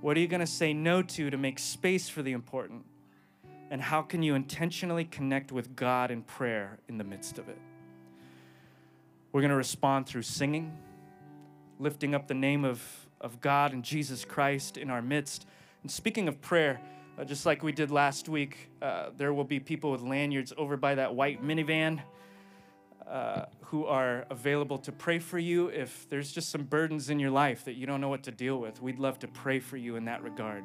What 0.00 0.16
are 0.16 0.20
you 0.20 0.28
going 0.28 0.40
to 0.40 0.46
say 0.46 0.72
no 0.72 1.02
to 1.02 1.28
to 1.28 1.36
make 1.36 1.58
space 1.58 2.08
for 2.08 2.22
the 2.22 2.30
important? 2.30 2.84
And 3.68 3.82
how 3.82 4.02
can 4.02 4.22
you 4.22 4.36
intentionally 4.36 5.04
connect 5.04 5.50
with 5.50 5.74
God 5.74 6.12
in 6.12 6.22
prayer 6.22 6.78
in 6.88 6.98
the 6.98 7.04
midst 7.04 7.38
of 7.38 7.48
it? 7.48 7.58
We're 9.32 9.40
going 9.40 9.50
to 9.50 9.56
respond 9.56 10.06
through 10.06 10.22
singing, 10.22 10.78
lifting 11.80 12.14
up 12.14 12.28
the 12.28 12.34
name 12.34 12.64
of, 12.64 12.80
of 13.20 13.40
God 13.40 13.72
and 13.72 13.82
Jesus 13.82 14.24
Christ 14.24 14.76
in 14.76 14.88
our 14.88 15.02
midst. 15.02 15.46
And 15.82 15.90
speaking 15.90 16.28
of 16.28 16.40
prayer, 16.40 16.80
uh, 17.18 17.24
just 17.24 17.44
like 17.44 17.64
we 17.64 17.72
did 17.72 17.90
last 17.90 18.28
week, 18.28 18.70
uh, 18.80 19.10
there 19.16 19.34
will 19.34 19.44
be 19.44 19.58
people 19.58 19.90
with 19.90 20.00
lanyards 20.00 20.52
over 20.56 20.76
by 20.76 20.94
that 20.94 21.16
white 21.16 21.42
minivan 21.42 22.00
uh, 23.08 23.46
who 23.66 23.86
are 23.86 24.26
available 24.30 24.78
to 24.78 24.92
pray 24.92 25.18
for 25.18 25.38
you 25.38 25.68
if 25.68 26.08
there's 26.08 26.32
just 26.32 26.50
some 26.50 26.64
burdens 26.64 27.08
in 27.08 27.18
your 27.18 27.30
life 27.30 27.64
that 27.64 27.74
you 27.74 27.86
don't 27.86 28.00
know 28.00 28.08
what 28.08 28.24
to 28.24 28.32
deal 28.32 28.58
with. 28.58 28.82
We'd 28.82 28.98
love 28.98 29.18
to 29.20 29.28
pray 29.28 29.60
for 29.60 29.76
you 29.76 29.96
in 29.96 30.06
that 30.06 30.22
regard. 30.22 30.64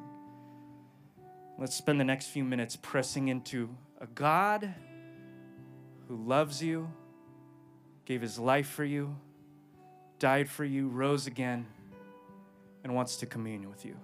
Let's 1.57 1.75
spend 1.75 1.99
the 1.99 2.05
next 2.05 2.27
few 2.27 2.43
minutes 2.43 2.75
pressing 2.81 3.27
into 3.27 3.69
a 3.99 4.07
God 4.07 4.73
who 6.07 6.15
loves 6.15 6.63
you, 6.63 6.91
gave 8.05 8.21
his 8.21 8.39
life 8.39 8.67
for 8.67 8.83
you, 8.83 9.15
died 10.17 10.49
for 10.49 10.65
you, 10.65 10.87
rose 10.87 11.27
again, 11.27 11.67
and 12.83 12.95
wants 12.95 13.17
to 13.17 13.27
commune 13.27 13.69
with 13.69 13.85
you. 13.85 13.95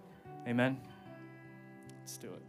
Amen? 0.47 0.79
Let's 1.99 2.17
do 2.17 2.27
it. 2.27 2.46